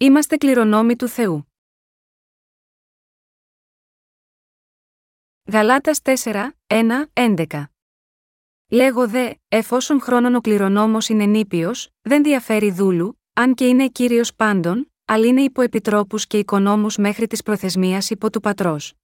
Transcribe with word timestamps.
Είμαστε 0.00 0.36
κληρονόμοι 0.36 0.96
του 0.96 1.08
Θεού. 1.08 1.52
Γαλάτας 5.52 6.00
4, 6.02 6.50
1, 6.66 7.04
11 7.12 7.64
Λέγω 8.68 9.08
δε, 9.08 9.32
εφόσον 9.48 10.00
χρόνων 10.00 10.34
ο 10.34 10.40
κληρονόμος 10.40 11.08
είναι 11.08 11.24
νήπιος, 11.24 11.90
δεν 12.00 12.22
διαφέρει 12.22 12.70
δούλου, 12.70 13.20
αν 13.32 13.54
και 13.54 13.66
είναι 13.66 13.88
κύριος 13.88 14.34
πάντων, 14.34 14.92
αλλά 15.04 15.26
είναι 15.26 15.42
υπό 15.42 15.62
επιτρόπους 15.62 16.26
και 16.26 16.38
οικονόμους 16.38 16.96
μέχρι 16.96 17.26
της 17.26 17.42
προθεσμίας 17.42 18.10
υπό 18.10 18.30
του 18.30 18.40
πατρός. 18.40 18.94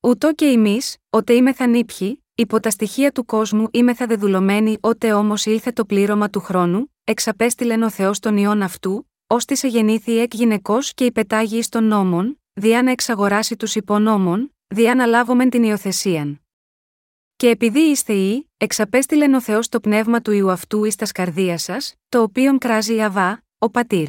Ούτω 0.00 0.34
και 0.34 0.46
εμείς, 0.46 0.96
ότε 1.10 1.32
είμεθα 1.32 1.66
νήπιοι, 1.66 2.24
υπό 2.34 2.60
τα 2.60 2.70
στοιχεία 2.70 3.12
του 3.12 3.24
κόσμου 3.24 3.68
είμεθα 3.70 4.06
δεδουλωμένοι, 4.06 4.76
ότε 4.80 5.12
όμως 5.12 5.46
ήλθε 5.46 5.72
το 5.72 5.84
πλήρωμα 5.84 6.30
του 6.30 6.40
χρόνου, 6.40 6.94
εξαπέστειλεν 7.04 7.82
ο 7.82 7.90
Θεός 7.90 8.18
τον 8.18 8.36
ιόν 8.36 8.62
αυτού, 8.62 9.09
ώστε 9.32 9.54
σε 9.54 9.68
γεννήθη 9.68 10.18
εκ 10.18 10.34
γυναικός 10.34 10.94
και 10.94 11.04
υπετάγει 11.04 11.62
των 11.68 11.84
νόμων, 11.84 12.40
διά 12.52 12.82
να 12.82 12.90
εξαγοράσει 12.90 13.56
τους 13.56 13.74
υπονόμων, 13.74 14.54
διά 14.66 14.94
να 14.94 15.06
λάβομεν 15.06 15.50
την 15.50 15.62
υιοθεσίαν. 15.62 16.40
Και 17.36 17.48
επειδή 17.48 17.80
είστε 17.80 18.12
ή, 18.12 18.50
εξαπέστειλεν 18.56 19.34
ο 19.34 19.40
Θεός 19.40 19.68
το 19.68 19.80
πνεύμα 19.80 20.22
του 20.22 20.32
ιού 20.32 20.50
αυτού 20.50 20.84
εις 20.84 20.96
τας 20.96 21.08
σκαρδία 21.08 21.58
σας, 21.58 21.94
το 22.08 22.22
οποίον 22.22 22.58
κράζει 22.58 22.94
η 22.94 23.02
Αβά, 23.02 23.44
ο 23.58 23.70
πατήρ. 23.70 24.08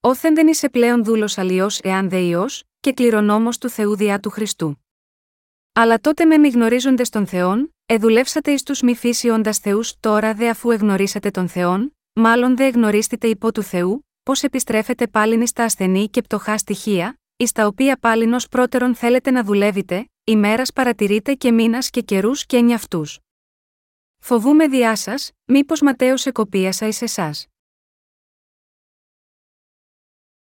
Όθεν 0.00 0.34
δεν 0.34 0.46
είσαι 0.46 0.68
πλέον 0.68 1.04
δούλος 1.04 1.38
αλλιώς 1.38 1.78
εάν 1.78 2.08
δε 2.08 2.18
ιός, 2.18 2.64
και 2.80 2.92
κληρονόμος 2.92 3.58
του 3.58 3.68
Θεού 3.68 3.96
διά 3.96 4.20
του 4.20 4.30
Χριστού. 4.30 4.84
Αλλά 5.72 6.00
τότε 6.00 6.24
με 6.24 6.38
μη 6.38 6.48
γνωρίζοντες 6.48 7.08
τον 7.08 7.26
Θεόν, 7.26 7.74
εδουλεύσατε 7.86 8.50
εις 8.50 8.62
τους 8.62 8.80
μη 8.80 8.94
φύσιοντας 8.94 9.58
Θεούς 9.58 10.00
τώρα 10.00 10.34
δε 10.34 10.48
αφού 10.48 10.70
εγνωρίσατε 10.70 11.30
τον 11.30 11.48
Θεόν, 11.48 11.96
μάλλον 12.12 12.56
δε 12.56 12.66
εγνωρίστητε 12.66 13.26
υπό 13.26 13.52
του 13.52 13.62
Θεού, 13.62 14.04
πώς 14.22 14.42
επιστρέφετε 14.42 15.08
πάλιν 15.08 15.46
στα 15.46 15.64
ασθενή 15.64 16.08
και 16.08 16.20
πτωχά 16.20 16.58
στοιχεία, 16.58 17.20
εις 17.36 17.52
τα 17.52 17.66
οποία 17.66 17.98
πάλιν 17.98 18.32
ω 18.32 18.38
πρώτερον 18.50 18.94
θέλετε 18.94 19.30
να 19.30 19.44
δουλεύετε, 19.44 20.10
ημέρας 20.24 20.72
παρατηρείτε 20.72 21.34
και 21.34 21.52
μήνας 21.52 21.90
και 21.90 22.00
καιρούς 22.00 22.46
και 22.46 22.60
νιαυτούς. 22.60 23.18
Φοβούμε 24.18 24.68
διά 24.68 24.96
σας, 24.96 25.30
μήπως 25.44 25.80
ματέω 25.80 26.14
εκοπίασα 26.24 26.86
εις 26.86 27.02
εσάς. 27.02 27.46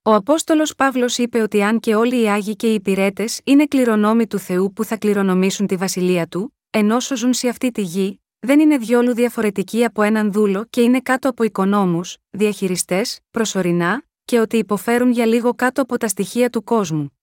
Ο 0.03 0.15
Απόστολος 0.15 0.75
Παύλος 0.75 1.19
είπε 1.19 1.41
ότι 1.41 1.63
αν 1.63 1.81
και 1.81 1.95
όλοι 1.95 2.23
οι 2.23 2.29
Άγιοι 2.29 2.57
και 2.57 2.71
οι 2.71 2.75
υπηρέτες 2.75 3.41
είναι 3.45 3.67
κληρονόμοι 3.67 4.27
του 4.27 4.39
Θεού 4.39 4.73
που 4.73 4.85
θα 4.85 4.97
κληρονομήσουν 4.97 5.67
τη 5.67 5.77
βασιλεία 5.77 6.27
του, 6.27 6.57
ενώ 6.71 7.01
ζουν 7.01 7.33
σε 7.33 7.49
αυτή 7.49 7.71
τη 7.71 7.83
γη, 7.83 8.21
δεν 8.39 8.61
είναι 8.61 8.77
διόλου 8.79 9.15
διαφορετικοί 9.15 9.85
από 9.85 10.03
έναν 10.03 10.33
δούλο 10.33 10.67
και 10.71 10.81
είναι 10.81 11.01
κάτω 11.01 11.29
από 11.29 11.43
οικονόμους, 11.43 12.17
διαχειριστές, 12.31 13.21
προσωρινά, 13.31 14.03
και 14.25 14.39
ότι 14.39 14.57
υποφέρουν 14.57 15.11
για 15.11 15.27
λίγο 15.27 15.55
κάτω 15.55 15.83
από 15.83 15.99
τα 15.99 16.09
στοιχεία 16.09 16.51
του 16.51 16.65
κόσμου. 16.65 17.19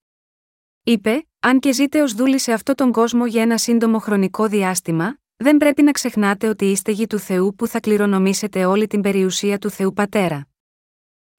Είπε, 0.83 1.27
αν 1.39 1.59
και 1.59 1.73
ζείτε 1.73 2.01
ως 2.01 2.13
δούλοι 2.13 2.39
σε 2.39 2.53
αυτόν 2.53 2.75
τον 2.75 2.91
κόσμο 2.91 3.25
για 3.25 3.41
ένα 3.41 3.57
σύντομο 3.57 3.99
χρονικό 3.99 4.47
διάστημα, 4.47 5.17
δεν 5.35 5.57
πρέπει 5.57 5.83
να 5.83 5.91
ξεχνάτε 5.91 6.47
ότι 6.47 6.65
είστε 6.65 6.91
γη 6.91 7.07
του 7.07 7.19
Θεού 7.19 7.55
που 7.55 7.67
θα 7.67 7.79
κληρονομήσετε 7.79 8.65
όλη 8.65 8.87
την 8.87 9.01
περιουσία 9.01 9.57
του 9.57 9.69
Θεού 9.69 9.93
Πατέρα. 9.93 10.47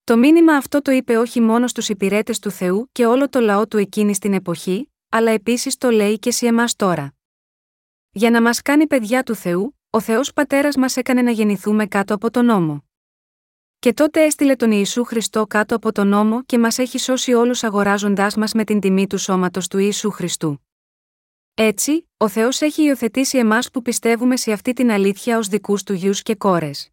Το 0.05 0.17
μήνυμα 0.17 0.53
αυτό 0.53 0.83
το 0.83 0.91
είπε 0.91 1.17
όχι 1.17 1.41
μόνο 1.41 1.67
στους 1.67 1.89
υπηρέτες 1.89 2.39
του 2.39 2.51
Θεού 2.51 2.89
και 2.93 3.07
όλο 3.07 3.29
το 3.29 3.41
λαό 3.41 3.67
του 3.67 3.77
εκείνη 3.77 4.15
στην 4.15 4.33
εποχή, 4.33 4.93
αλλά 5.09 5.31
επίσης 5.31 5.77
το 5.77 5.91
λέει 5.91 6.19
και 6.19 6.31
σε 6.31 6.47
εμάς 6.47 6.77
τώρα. 6.77 7.15
Για 8.17 8.31
να 8.31 8.43
μας 8.43 8.63
κάνει 8.63 8.87
παιδιά 8.87 9.23
του 9.23 9.35
Θεού, 9.35 9.79
ο 9.91 10.01
Θεός 10.01 10.33
Πατέρας 10.33 10.77
μας 10.77 10.97
έκανε 10.97 11.23
να 11.23 11.31
γεννηθούμε 11.31 11.87
κάτω 11.87 12.15
από 12.15 12.31
τον 12.31 12.45
νόμο. 12.45 12.85
Και 13.79 13.93
τότε 13.93 14.25
έστειλε 14.25 14.57
τον 14.57 14.71
Ιησού 14.71 15.05
Χριστό 15.05 15.47
κάτω 15.47 15.77
από 15.77 15.93
τον 15.93 16.09
νόμο 16.09 16.45
και 16.45 16.59
μας 16.59 16.79
έχει 16.79 16.99
σώσει 16.99 17.33
όλους 17.33 17.65
αγοράζοντάς 17.65 18.37
μας 18.37 18.53
με 18.53 18.65
την 18.65 18.81
τιμή 18.81 19.07
του 19.07 19.19
σώματος 19.19 19.69
του 19.69 19.79
Ιησού 19.79 20.11
Χριστού. 20.11 20.67
Έτσι, 21.55 22.11
ο 22.17 22.29
Θεός 22.29 22.61
έχει 22.61 22.83
υιοθετήσει 22.83 23.39
εμάς 23.39 23.71
που 23.71 23.83
πιστεύουμε 23.83 24.37
σε 24.37 24.53
αυτή 24.53 24.73
την 24.73 24.91
αλήθεια 24.91 25.39
ως 25.39 25.49
δικούς 25.49 25.83
του 25.83 25.93
γιους 25.93 26.23
και 26.23 26.35
κόρες. 26.35 26.91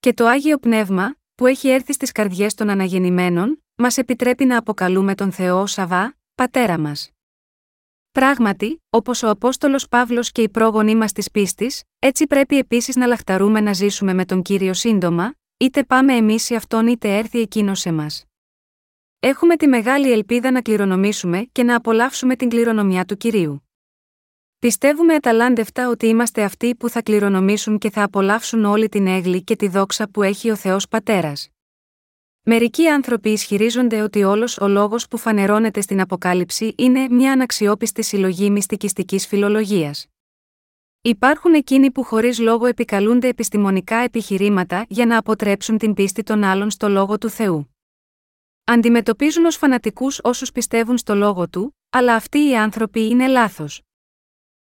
Και 0.00 0.14
το 0.14 0.26
άγιο 0.26 0.58
πνεύμα, 0.58 1.16
που 1.34 1.46
έχει 1.46 1.68
έρθει 1.68 1.92
στις 1.92 2.12
καρδιές 2.12 2.54
των 2.54 2.68
αναγεννημένων, 2.68 3.64
μας 3.74 3.98
επιτρέπει 3.98 4.44
να 4.44 4.58
αποκαλούμε 4.58 5.14
τον 5.14 5.32
Θεό 5.32 5.60
ως 5.60 5.78
Αβά, 5.78 6.16
πατέρα 6.34 6.78
μας. 6.78 7.10
Πράγματι, 8.12 8.82
όπως 8.90 9.22
ο 9.22 9.28
Απόστολος 9.28 9.88
Παύλος 9.88 10.32
και 10.32 10.42
οι 10.42 10.48
πρόγονοί 10.48 10.94
μας 10.94 11.12
της 11.12 11.30
πίστης, 11.30 11.82
έτσι 11.98 12.26
πρέπει 12.26 12.58
επίσης 12.58 12.96
να 12.96 13.06
λαχταρούμε 13.06 13.60
να 13.60 13.72
ζήσουμε 13.72 14.14
με 14.14 14.24
τον 14.24 14.42
κύριο 14.42 14.74
σύντομα, 14.74 15.34
είτε 15.56 15.84
πάμε 15.84 16.14
εμείς 16.14 16.42
σε 16.42 16.54
αυτόν 16.54 16.86
είτε 16.86 17.16
έρθει 17.16 17.40
εκείνος 17.40 17.80
σε 17.80 17.92
μας. 17.92 18.24
Έχουμε 19.20 19.56
τη 19.56 19.66
μεγάλη 19.66 20.12
ελπίδα 20.12 20.50
να 20.50 20.62
κληρονομήσουμε 20.62 21.48
και 21.52 21.62
να 21.62 21.76
απολαύσουμε 21.76 22.36
την 22.36 22.48
κληρονομιά 22.48 23.04
του 23.04 23.16
κυρίου. 23.16 23.68
Πιστεύουμε 24.58 25.14
αταλάντευτα 25.14 25.88
ότι 25.88 26.06
είμαστε 26.06 26.42
αυτοί 26.42 26.74
που 26.74 26.88
θα 26.88 27.02
κληρονομήσουν 27.02 27.78
και 27.78 27.90
θα 27.90 28.02
απολαύσουν 28.02 28.64
όλη 28.64 28.88
την 28.88 29.06
έγκλη 29.06 29.42
και 29.42 29.56
τη 29.56 29.68
δόξα 29.68 30.08
που 30.08 30.22
έχει 30.22 30.50
ο 30.50 30.56
Θεός 30.56 30.88
Πατέρας. 30.88 31.48
Μερικοί 32.42 32.88
άνθρωποι 32.88 33.30
ισχυρίζονται 33.30 34.00
ότι 34.00 34.22
όλος 34.22 34.58
ο 34.58 34.68
λόγος 34.68 35.08
που 35.08 35.16
φανερώνεται 35.16 35.80
στην 35.80 36.00
Αποκάλυψη 36.00 36.74
είναι 36.78 37.08
μια 37.10 37.32
αναξιόπιστη 37.32 38.02
συλλογή 38.02 38.50
μυστικιστικής 38.50 39.26
φιλολογίας. 39.26 40.06
Υπάρχουν 41.02 41.54
εκείνοι 41.54 41.90
που 41.90 42.02
χωρίς 42.02 42.38
λόγο 42.38 42.66
επικαλούνται 42.66 43.28
επιστημονικά 43.28 43.96
επιχειρήματα 43.96 44.86
για 44.88 45.06
να 45.06 45.16
αποτρέψουν 45.16 45.78
την 45.78 45.94
πίστη 45.94 46.22
των 46.22 46.42
άλλων 46.44 46.70
στο 46.70 46.88
λόγο 46.88 47.18
του 47.18 47.28
Θεού. 47.28 47.76
Αντιμετωπίζουν 48.64 49.44
ως 49.44 49.56
φανατικούς 49.56 50.20
όσους 50.22 50.52
πιστεύουν 50.52 50.98
στο 50.98 51.14
λόγο 51.14 51.48
του, 51.48 51.76
αλλά 51.90 52.14
αυτοί 52.14 52.38
οι 52.48 52.56
άνθρωποι 52.56 53.08
είναι 53.08 53.26
λάθος. 53.26 53.82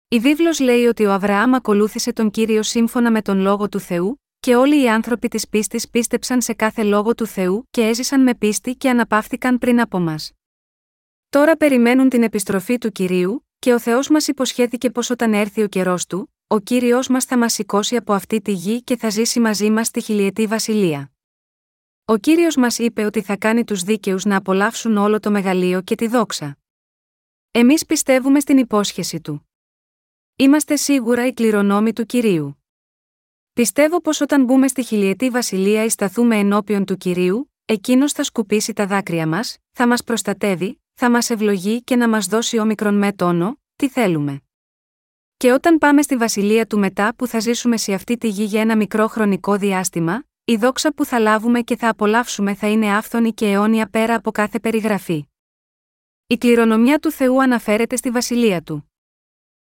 Η 0.08 0.20
βίβλος 0.20 0.60
λέει 0.60 0.86
ότι 0.86 1.06
ο 1.06 1.14
Αβραάμ 1.14 1.56
ακολούθησε 1.56 2.14
τον 2.14 2.30
κύριο 2.32 2.64
σύμφωνα 2.64 3.12
με 3.12 3.22
τον 3.22 3.40
λόγο 3.40 3.70
του 3.70 3.80
Θεού, 3.80 4.22
και 4.40 4.56
όλοι 4.56 4.84
οι 4.84 4.90
άνθρωποι 4.90 5.28
της 5.28 5.48
πίστης 5.48 5.90
πίστεψαν 5.90 6.42
σε 6.42 6.54
κάθε 6.54 6.84
λόγο 6.84 7.16
του 7.16 7.28
Θεού 7.28 7.68
και 7.72 7.82
έζησαν 7.82 8.22
με 8.22 8.36
πίστη 8.36 8.76
και 8.76 8.90
αναπαύθηκαν 8.90 9.58
πριν 9.58 9.82
από 9.82 10.00
μας. 10.00 10.32
Τώρα 11.30 11.58
περιμένουν 11.58 12.10
την 12.10 12.24
επιστροφή 12.24 12.78
του 12.78 12.92
κυρίου, 12.92 13.48
και 13.60 13.74
ο 13.74 13.80
Θεός 13.80 14.10
μας 14.10 14.28
υποσχέθηκε 14.28 14.90
πως 14.90 15.10
όταν 15.10 15.34
έρθει 15.34 15.62
ο 15.62 15.68
καιρός 15.68 16.06
του, 16.06 16.34
ο 16.48 16.60
κύριος 16.60 17.08
μας 17.08 17.26
θα 17.26 17.38
μας 17.38 17.54
σηκώσει 17.54 17.96
από 17.96 18.14
αυτή 18.14 18.42
τη 18.42 18.52
γη 18.52 18.84
και 18.84 18.98
θα 18.98 19.10
ζήσει 19.10 19.40
μαζί 19.40 19.70
μας 19.70 19.88
στη 19.88 20.02
χιλιετή 20.02 20.48
βασιλεία. 20.48 21.12
Ο 22.06 22.18
κύριος 22.18 22.56
μας 22.56 22.80
είπε 22.80 23.06
ότι 23.06 23.22
θα 23.22 23.38
κάνει 23.38 23.64
τους 23.64 23.84
δίκαιους 23.84 24.26
να 24.26 24.36
απολαύσουν 24.36 24.98
όλο 24.98 25.20
το 25.20 25.32
μεγαλείο 25.32 25.82
και 25.82 25.96
τη 25.96 26.08
δόξα. 26.08 26.58
Εμείς 27.52 27.86
πιστεύουμε 27.86 28.40
στην 28.40 28.58
υπόσχεση 28.58 29.22
του. 29.22 29.50
Είμαστε 30.36 30.76
σίγουρα 30.76 31.28
οι 31.28 31.34
κληρονόμοι 31.34 31.94
του 31.94 32.06
κυρίου. 32.06 32.57
Πιστεύω 33.58 34.02
πως 34.02 34.22
όταν 34.22 34.44
μπούμε 34.44 34.68
στη 34.68 34.84
χιλιετή 34.84 35.30
βασιλεία 35.30 35.84
ή 35.84 35.90
σταθούμε 35.90 36.38
ενώπιον 36.38 36.86
του 36.86 36.98
κυρίου, 36.98 37.52
εκείνος 37.66 38.12
θα 38.12 38.24
σκουπίσει 38.24 38.74
τα 38.74 38.88
δάκρυα 38.88 39.28
μας, 39.28 39.58
θα 39.72 39.88
μας 39.88 40.04
προστατεύει, 40.04 40.82
θα 40.94 41.10
μας 41.10 41.30
ευλογεί 41.30 41.84
και 41.84 41.96
να 41.96 42.10
μας 42.10 42.26
δώσει 42.26 42.60
όμικρον 42.60 42.98
με 42.98 43.14
τόνο, 43.14 43.60
τι 43.76 43.90
θέλουμε. 43.90 44.42
Και 45.38 45.52
όταν 45.52 45.78
πάμε 45.78 46.02
στη 46.02 46.16
βασιλεία 46.16 46.68
του 46.68 46.80
μετά 46.80 47.16
που 47.16 47.28
θα 47.28 47.40
ζήσουμε 47.40 47.78
σε 47.78 47.94
αυτή 47.94 48.18
τη 48.18 48.28
γη 48.28 48.44
για 48.44 48.62
ένα 48.62 48.76
μικρό 48.76 49.08
χρονικό 49.08 49.58
διάστημα, 49.58 50.24
η 50.46 50.56
δόξα 50.56 50.94
που 50.94 51.06
θα 51.06 51.20
λάβουμε 51.20 51.62
και 51.62 51.76
θα 51.76 51.90
απολαύσουμε 51.90 52.54
θα 52.54 52.68
είναι 52.68 52.96
άφθονη 52.96 53.34
και 53.34 53.52
αιώνια 53.52 53.90
πέρα 53.90 54.16
από 54.16 54.32
κάθε 54.32 54.60
περιγραφή. 54.60 55.28
Η 56.28 56.38
κληρονομιά 56.38 57.00
του 57.00 57.12
Θεού 57.12 57.42
αναφέρεται 57.42 57.96
στη 57.96 58.10
βασιλεία 58.10 58.62
του. 58.62 58.92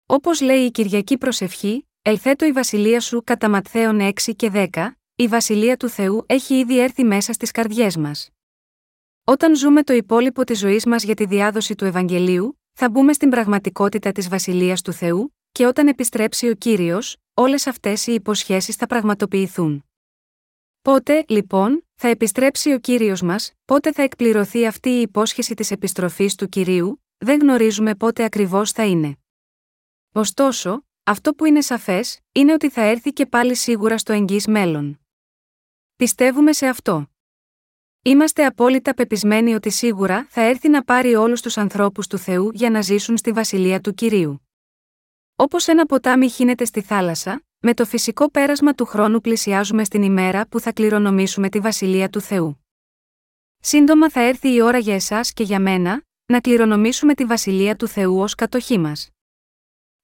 Όπως 0.06 0.40
λέει 0.40 0.64
η 0.64 0.70
Κυριακή 0.70 1.18
Προσευχή, 1.18 1.86
Ελθέτω 2.06 2.44
η 2.46 2.52
βασιλεία 2.52 3.00
σου 3.00 3.22
κατά 3.24 3.48
Ματθαίων 3.48 3.98
6 4.00 4.12
και 4.36 4.50
10, 4.52 4.90
η 5.16 5.28
βασιλεία 5.28 5.76
του 5.76 5.88
Θεού 5.88 6.24
έχει 6.26 6.54
ήδη 6.54 6.80
έρθει 6.80 7.04
μέσα 7.04 7.32
στις 7.32 7.50
καρδιές 7.50 7.96
μας. 7.96 8.28
Όταν 9.24 9.56
ζούμε 9.56 9.82
το 9.82 9.92
υπόλοιπο 9.92 10.44
της 10.44 10.58
ζωής 10.58 10.86
μας 10.86 11.02
για 11.02 11.14
τη 11.14 11.24
διάδοση 11.26 11.74
του 11.74 11.84
Ευαγγελίου, 11.84 12.60
θα 12.72 12.90
μπούμε 12.90 13.12
στην 13.12 13.30
πραγματικότητα 13.30 14.12
της 14.12 14.28
Βασιλείας 14.28 14.82
του 14.82 14.92
Θεού, 14.92 15.34
και 15.52 15.66
όταν 15.66 15.88
επιστρέψει 15.88 16.48
ο 16.48 16.54
κύριος, 16.54 17.16
όλες 17.34 17.66
αυτές 17.66 18.06
οι 18.06 18.12
υποσχέσεις 18.12 18.76
θα 18.76 18.86
πραγματοποιηθούν. 18.86 19.84
Πότε, 20.82 21.24
λοιπόν, 21.28 21.86
θα 21.94 22.08
επιστρέψει 22.08 22.72
ο 22.72 22.78
κύριος 22.78 23.22
μας, 23.22 23.52
πότε 23.64 23.92
θα 23.92 24.02
εκπληρωθεί 24.02 24.66
αυτή 24.66 24.88
η 24.88 25.00
υπόσχεση 25.00 25.54
της 25.54 25.70
επιστροφής 25.70 26.34
του 26.34 26.48
κυρίου, 26.48 27.02
δεν 27.18 27.40
γνωρίζουμε 27.40 27.94
πότε 27.94 28.24
ακριβώς 28.24 28.72
θα 28.72 28.84
είναι. 28.86 29.16
Ωστόσο, 30.12 30.84
αυτό 31.04 31.34
που 31.34 31.44
είναι 31.44 31.60
σαφές, 31.60 32.20
είναι 32.32 32.52
ότι 32.52 32.70
θα 32.70 32.82
έρθει 32.82 33.12
και 33.12 33.26
πάλι 33.26 33.54
σίγουρα 33.54 33.98
στο 33.98 34.12
εγγύς 34.12 34.46
μέλλον. 34.46 35.00
Πιστεύουμε 35.96 36.52
σε 36.52 36.66
αυτό. 36.66 37.08
Είμαστε 38.02 38.44
απόλυτα 38.44 38.94
πεπισμένοι 38.94 39.54
ότι 39.54 39.70
σίγουρα 39.70 40.26
θα 40.30 40.40
έρθει 40.40 40.68
να 40.68 40.84
πάρει 40.84 41.14
όλους 41.14 41.40
τους 41.40 41.56
ανθρώπους 41.56 42.06
του 42.06 42.18
Θεού 42.18 42.50
για 42.52 42.70
να 42.70 42.80
ζήσουν 42.80 43.16
στη 43.16 43.32
βασιλεία 43.32 43.80
του 43.80 43.94
κυρίου. 43.94 44.48
Όπως 45.36 45.68
ένα 45.68 45.86
ποτάμι 45.86 46.28
χύνεται 46.28 46.64
στη 46.64 46.80
θάλασσα, 46.80 47.44
με 47.58 47.74
το 47.74 47.84
φυσικό 47.84 48.30
πέρασμα 48.30 48.74
του 48.74 48.84
χρόνου 48.84 49.20
πλησιάζουμε 49.20 49.84
στην 49.84 50.02
ημέρα 50.02 50.46
που 50.46 50.60
θα 50.60 50.72
κληρονομήσουμε 50.72 51.48
τη 51.48 51.60
βασιλεία 51.60 52.08
του 52.08 52.20
Θεού. 52.20 52.64
Σύντομα 53.60 54.10
θα 54.10 54.20
έρθει 54.20 54.54
η 54.54 54.60
ώρα 54.60 54.78
για 54.78 54.94
εσάς 54.94 55.32
και 55.32 55.42
για 55.42 55.60
μένα, 55.60 56.04
να 56.26 56.40
κληρονομήσουμε 56.40 57.14
τη 57.14 57.24
βασιλεία 57.24 57.76
του 57.76 57.88
Θεού 57.88 58.20
ως 58.20 58.34
κατοχή 58.34 58.78
μας. 58.78 59.13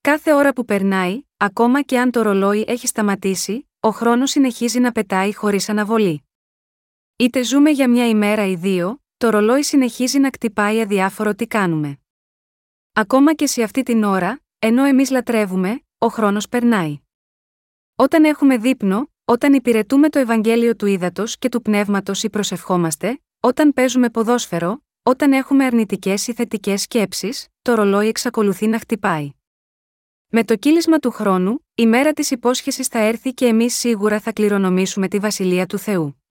Κάθε 0.02 0.34
ώρα 0.34 0.52
που 0.52 0.64
περνάει, 0.64 1.22
ακόμα 1.36 1.82
και 1.82 1.98
αν 1.98 2.10
το 2.10 2.22
ρολόι 2.22 2.64
έχει 2.66 2.86
σταματήσει, 2.86 3.68
ο 3.80 3.90
χρόνος 3.90 4.30
συνεχίζει 4.30 4.80
να 4.80 4.92
πετάει 4.92 5.34
χωρίς 5.34 5.68
αναβολή. 5.68 6.24
Είτε 7.16 7.42
ζούμε 7.42 7.70
για 7.70 7.88
μια 7.88 8.08
ημέρα 8.08 8.46
ή 8.46 8.54
δύο, 8.54 9.02
το 9.16 9.30
ρολόι 9.30 9.62
συνεχίζει 9.62 10.18
να 10.18 10.30
κτυπάει 10.30 10.80
αδιάφορο 10.80 11.34
τι 11.34 11.46
κάνουμε. 11.46 11.98
Ακόμα 12.92 13.34
και 13.34 13.46
σε 13.46 13.62
αυτή 13.62 13.82
την 13.82 14.02
ώρα, 14.04 14.40
ενώ 14.58 14.84
εμείς 14.84 15.10
λατρεύουμε, 15.10 15.82
ο 15.98 16.06
χρόνος 16.06 16.48
περνάει. 16.48 17.00
Όταν 17.94 18.24
έχουμε 18.24 18.58
δείπνο, 18.58 19.10
όταν 19.24 19.52
υπηρετούμε 19.52 20.08
το 20.08 20.18
Ευαγγέλιο 20.18 20.76
του 20.76 20.86
Ήδατος 20.86 21.38
και 21.38 21.48
του 21.48 21.62
Πνεύματος 21.62 22.22
ή 22.22 22.30
προσευχόμαστε, 22.30 23.20
όταν 23.40 23.72
παίζουμε 23.72 24.10
ποδόσφαιρο, 24.10 24.84
όταν 25.02 25.32
έχουμε 25.32 25.64
αρνητικές 25.64 26.26
ή 26.26 26.32
θετικές 26.32 26.82
σκέψεις, 26.82 27.48
το 27.62 27.74
ρολόι 27.74 28.08
εξακολουθεί 28.08 28.66
να 28.66 28.78
χτυπάει. 28.78 29.32
Με 30.32 30.44
το 30.44 30.56
κύλισμα 30.56 30.98
του 30.98 31.10
χρόνου, 31.10 31.66
η 31.74 31.86
μέρα 31.86 32.12
της 32.12 32.30
υπόσχεσης 32.30 32.86
θα 32.86 32.98
έρθει 32.98 33.34
και 33.34 33.46
εμείς 33.46 33.74
σίγουρα 33.74 34.20
θα 34.20 34.32
κληρονομήσουμε 34.32 35.08
τη 35.08 35.18
βασιλεία 35.18 35.66
του 35.66 35.78
Θεού. 35.78 36.22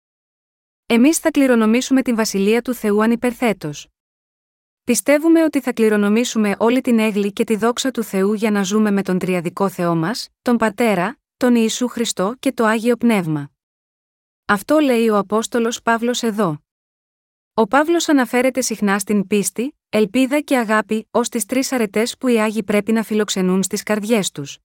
Εμείς 0.85 1.17
θα 1.17 1.31
κληρονομήσουμε 1.31 2.01
τη 2.01 2.13
βασιλεία 2.13 2.61
του 2.61 2.73
Θεού 2.73 3.03
ανυπερθέτως. 3.03 3.87
Πιστεύουμε 4.83 5.43
ότι 5.43 5.61
θα 5.61 5.73
κληρονομήσουμε 5.73 6.55
όλη 6.59 6.81
την 6.81 6.99
έγκλη 6.99 7.31
και 7.33 7.43
τη 7.43 7.55
δόξα 7.55 7.91
του 7.91 8.03
Θεού 8.03 8.33
για 8.33 8.51
να 8.51 8.63
ζούμε 8.63 8.91
με 8.91 9.01
τον 9.01 9.19
τριαδικό 9.19 9.69
Θεό 9.69 9.95
μας, 9.95 10.29
τον 10.41 10.57
Πατέρα, 10.57 11.19
τον 11.37 11.55
Ιησού 11.55 11.87
Χριστό 11.87 12.35
και 12.39 12.51
το 12.51 12.65
Άγιο 12.65 12.95
Πνεύμα. 12.95 13.51
Αυτό 14.45 14.79
λέει 14.79 15.09
ο 15.09 15.17
Απόστολος 15.17 15.81
Παύλος 15.81 16.23
εδώ. 16.23 16.63
Ο 17.59 17.67
Παύλος 17.67 18.09
αναφέρεται 18.09 18.61
συχνά 18.61 18.99
στην 18.99 19.27
πίστη, 19.27 19.77
ελπίδα 19.89 20.39
και 20.39 20.57
αγάπη 20.57 21.07
ως 21.11 21.29
τις 21.29 21.45
τρεις 21.45 21.71
αρετές 21.71 22.17
που 22.17 22.27
οι 22.27 22.39
Άγιοι 22.39 22.63
πρέπει 22.63 22.91
να 22.91 23.03
φιλοξενούν 23.03 23.63
στις 23.63 23.83
καρδιές 23.83 24.31
τους. 24.31 24.57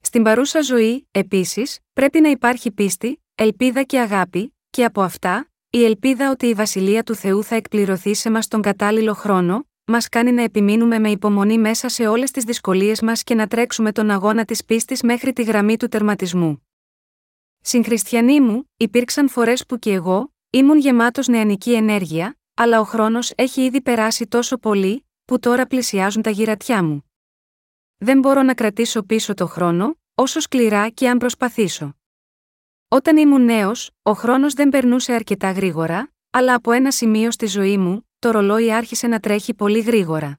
Στην 0.00 0.22
παρούσα 0.22 0.60
ζωή, 0.60 1.08
επίσης, 1.10 1.78
πρέπει 1.92 2.20
να 2.20 2.28
υπάρχει 2.28 2.70
πίστη, 2.70 3.22
ελπίδα 3.34 3.82
και 3.82 4.00
αγάπη, 4.00 4.56
και 4.70 4.84
από 4.84 5.02
αυτά, 5.02 5.50
η 5.70 5.84
ελπίδα 5.84 6.30
ότι 6.30 6.46
η 6.46 6.54
βασιλεία 6.54 7.02
του 7.02 7.14
Θεού 7.14 7.42
θα 7.42 7.54
εκπληρωθεί 7.54 8.14
σε 8.14 8.30
μας 8.30 8.48
τον 8.48 8.62
κατάλληλο 8.62 9.14
χρόνο, 9.14 9.68
μας 9.84 10.08
κάνει 10.08 10.32
να 10.32 10.42
επιμείνουμε 10.42 10.98
με 10.98 11.10
υπομονή 11.10 11.58
μέσα 11.58 11.88
σε 11.88 12.06
όλες 12.06 12.30
τις 12.30 12.44
δυσκολίες 12.44 13.00
μας 13.00 13.22
και 13.22 13.34
να 13.34 13.46
τρέξουμε 13.46 13.92
τον 13.92 14.10
αγώνα 14.10 14.44
της 14.44 14.64
πίστης 14.64 15.02
μέχρι 15.02 15.32
τη 15.32 15.42
γραμμή 15.42 15.76
του 15.76 15.88
τερματισμού. 15.88 16.66
Συγχριστιανοί 17.60 18.40
μου, 18.40 18.70
υπήρξαν 18.76 19.28
φορές 19.28 19.66
που 19.66 19.78
και 19.78 19.92
εγώ, 19.92 20.34
ήμουν 20.50 20.78
γεμάτος 20.78 21.28
νεανική 21.28 21.74
ενέργεια, 21.74 22.38
αλλά 22.54 22.80
ο 22.80 22.84
χρόνος 22.84 23.32
έχει 23.34 23.64
ήδη 23.64 23.80
περάσει 23.80 24.26
τόσο 24.26 24.58
πολύ, 24.58 25.06
που 25.24 25.38
τώρα 25.38 25.66
πλησιάζουν 25.66 26.22
τα 26.22 26.30
γυρατιά 26.30 26.82
μου. 26.82 27.10
Δεν 27.96 28.18
μπορώ 28.18 28.42
να 28.42 28.54
κρατήσω 28.54 29.02
πίσω 29.02 29.34
το 29.34 29.46
χρόνο, 29.46 29.98
όσο 30.14 30.40
σκληρά 30.40 30.88
και 30.88 31.08
αν 31.08 31.18
προσπαθήσω. 31.18 31.96
Όταν 32.88 33.16
ήμουν 33.16 33.44
νέος, 33.44 33.90
ο 34.02 34.12
χρόνος 34.12 34.54
δεν 34.54 34.68
περνούσε 34.68 35.12
αρκετά 35.12 35.50
γρήγορα, 35.50 36.12
αλλά 36.30 36.54
από 36.54 36.72
ένα 36.72 36.90
σημείο 36.90 37.30
στη 37.30 37.46
ζωή 37.46 37.78
μου, 37.78 38.08
το 38.18 38.30
ρολόι 38.30 38.72
άρχισε 38.72 39.06
να 39.06 39.20
τρέχει 39.20 39.54
πολύ 39.54 39.80
γρήγορα. 39.80 40.38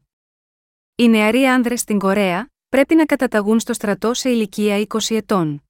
Οι 0.95 1.10
νεαροί 1.10 1.45
άνδρες 1.45 1.80
στην 1.80 2.00
Κορέα 2.00 2.51
πρέπει 2.69 2.95
να 2.95 3.06
καταταγούν 3.06 3.60
στο 3.60 3.74
στρατό 3.74 4.13
σε 4.13 4.30
ηλικία 4.30 4.86
20 4.88 5.15
ετών. 5.15 5.66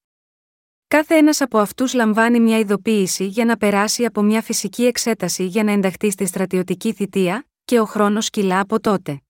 Κάθε 0.89 1.15
ένας 1.15 1.41
από 1.41 1.57
αυτούς 1.57 1.93
λαμβάνει 1.93 2.39
μια 2.39 2.59
ειδοποίηση 2.59 3.25
για 3.25 3.45
να 3.45 3.57
περάσει 3.57 4.05
από 4.05 4.21
μια 4.21 4.41
φυσική 4.41 4.85
εξέταση 4.85 5.45
για 5.45 5.63
να 5.63 5.71
ενταχθεί 5.71 6.11
στη 6.11 6.25
στρατιωτική 6.25 6.93
θητεία, 6.93 7.47
και 7.65 7.79
ο 7.79 7.85
χρόνος 7.85 8.29
κυλά 8.29 8.59
από 8.59 8.79
τότε. 8.79 9.21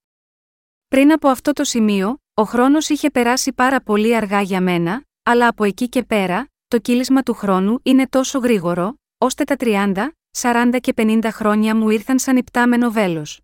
Πριν 0.87 1.11
από 1.11 1.27
αυτό 1.27 1.53
το 1.53 1.63
σημείο, 1.63 2.21
ο 2.33 2.43
χρόνος 2.43 2.89
είχε 2.89 3.09
περάσει 3.09 3.53
πάρα 3.53 3.81
πολύ 3.81 4.15
αργά 4.15 4.41
για 4.41 4.61
μένα, 4.61 5.03
αλλά 5.23 5.47
από 5.47 5.63
εκεί 5.63 5.89
και 5.89 6.03
πέρα, 6.03 6.49
το 6.67 6.79
κύλισμα 6.79 7.23
του 7.23 7.33
χρόνου 7.33 7.79
είναι 7.83 8.07
τόσο 8.07 8.39
γρήγορο, 8.39 8.99
ώστε 9.17 9.43
τα 9.43 9.55
30, 9.59 10.09
40 10.37 10.77
και 10.81 10.93
50 10.97 11.19
χρόνια 11.31 11.75
μου 11.75 11.89
ήρθαν 11.89 12.19
σαν 12.19 12.37
υπτάμενο 12.37 12.91
βέλος. 12.91 13.41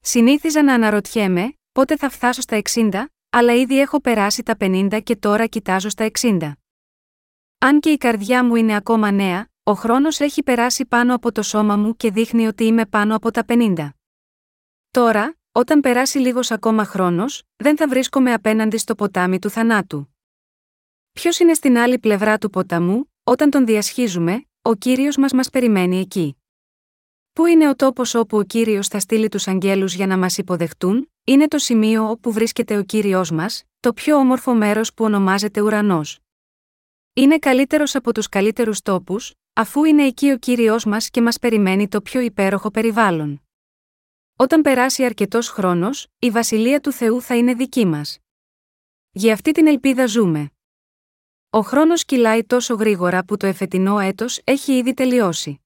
Συνήθιζα 0.00 0.62
να 0.62 0.74
αναρωτιέμαι, 0.74 1.54
πότε 1.72 1.96
θα 1.96 2.08
φτάσω 2.08 2.40
στα 2.40 2.62
60, 2.74 3.04
αλλά 3.30 3.54
ήδη 3.54 3.80
έχω 3.80 4.00
περάσει 4.00 4.42
τα 4.42 4.56
50 4.60 5.00
και 5.02 5.16
τώρα 5.16 5.46
κοιτάζω 5.46 5.88
στα 5.88 6.10
60. 6.20 6.52
Αν 7.64 7.80
και 7.80 7.90
η 7.90 7.96
καρδιά 7.96 8.44
μου 8.44 8.54
είναι 8.54 8.76
ακόμα 8.76 9.10
νέα, 9.10 9.48
ο 9.62 9.72
χρόνος 9.72 10.20
έχει 10.20 10.42
περάσει 10.42 10.86
πάνω 10.86 11.14
από 11.14 11.32
το 11.32 11.42
σώμα 11.42 11.76
μου 11.76 11.96
και 11.96 12.10
δείχνει 12.10 12.46
ότι 12.46 12.64
είμαι 12.64 12.86
πάνω 12.86 13.16
από 13.16 13.30
τα 13.30 13.44
50. 13.48 13.88
Τώρα, 14.90 15.36
όταν 15.52 15.80
περάσει 15.80 16.18
λίγος 16.18 16.50
ακόμα 16.50 16.84
χρόνος, 16.84 17.42
δεν 17.56 17.76
θα 17.76 17.88
βρίσκομαι 17.88 18.32
απέναντι 18.32 18.76
στο 18.76 18.94
ποτάμι 18.94 19.38
του 19.38 19.50
θανάτου. 19.50 20.14
Ποιος 21.12 21.38
είναι 21.38 21.54
στην 21.54 21.78
άλλη 21.78 21.98
πλευρά 21.98 22.38
του 22.38 22.50
ποταμού, 22.50 23.12
όταν 23.24 23.50
τον 23.50 23.66
διασχίζουμε, 23.66 24.44
ο 24.62 24.74
κύριος 24.74 25.16
μας 25.16 25.32
μας 25.32 25.50
περιμένει 25.50 26.00
εκεί. 26.00 26.36
Πού 27.32 27.46
είναι 27.46 27.68
ο 27.68 27.76
τόπος 27.76 28.14
όπου 28.14 28.38
ο 28.38 28.42
κύριος 28.42 28.88
θα 28.88 29.00
στείλει 29.00 29.28
τους 29.28 29.48
αγγέλους 29.48 29.94
για 29.94 30.06
να 30.06 30.18
μας 30.18 30.38
υποδεχτούν, 30.38 31.12
είναι 31.24 31.48
το 31.48 31.58
σημείο 31.58 32.10
όπου 32.10 32.32
βρίσκεται 32.32 32.76
ο 32.76 32.82
κύριος 32.82 33.30
μας, 33.30 33.62
το 33.80 33.92
πιο 33.92 34.16
όμορφο 34.16 34.54
μέρος 34.54 34.94
που 34.94 35.04
ονομάζεται 35.04 35.60
ουρανός. 35.60 36.21
Είναι 37.14 37.38
καλύτερος 37.38 37.94
από 37.94 38.12
τους 38.14 38.28
καλύτερους 38.28 38.80
τόπους, 38.80 39.34
αφού 39.52 39.84
είναι 39.84 40.06
εκεί 40.06 40.30
ο 40.30 40.38
κύριος 40.38 40.84
μας 40.84 41.10
και 41.10 41.22
μας 41.22 41.38
περιμένει 41.38 41.88
το 41.88 42.02
πιο 42.02 42.20
υπέροχο 42.20 42.70
περιβάλλον. 42.70 43.42
Όταν 44.36 44.62
περάσει 44.62 45.04
αρκετός 45.04 45.48
χρόνος, 45.48 46.06
η 46.18 46.30
βασιλεία 46.30 46.80
του 46.80 46.92
Θεού 46.92 47.22
θα 47.22 47.36
είναι 47.36 47.54
δική 47.54 47.86
μας. 47.86 48.18
Για 49.10 49.32
αυτή 49.32 49.52
την 49.52 49.66
ελπίδα 49.66 50.06
ζούμε. 50.06 50.50
Ο 51.50 51.60
χρόνος 51.60 52.04
κυλάει 52.04 52.44
τόσο 52.44 52.74
γρήγορα 52.74 53.24
που 53.24 53.36
το 53.36 53.46
εφετινό 53.46 53.98
έτος 53.98 54.40
έχει 54.44 54.76
ήδη 54.76 54.94
τελειώσει. 54.94 55.60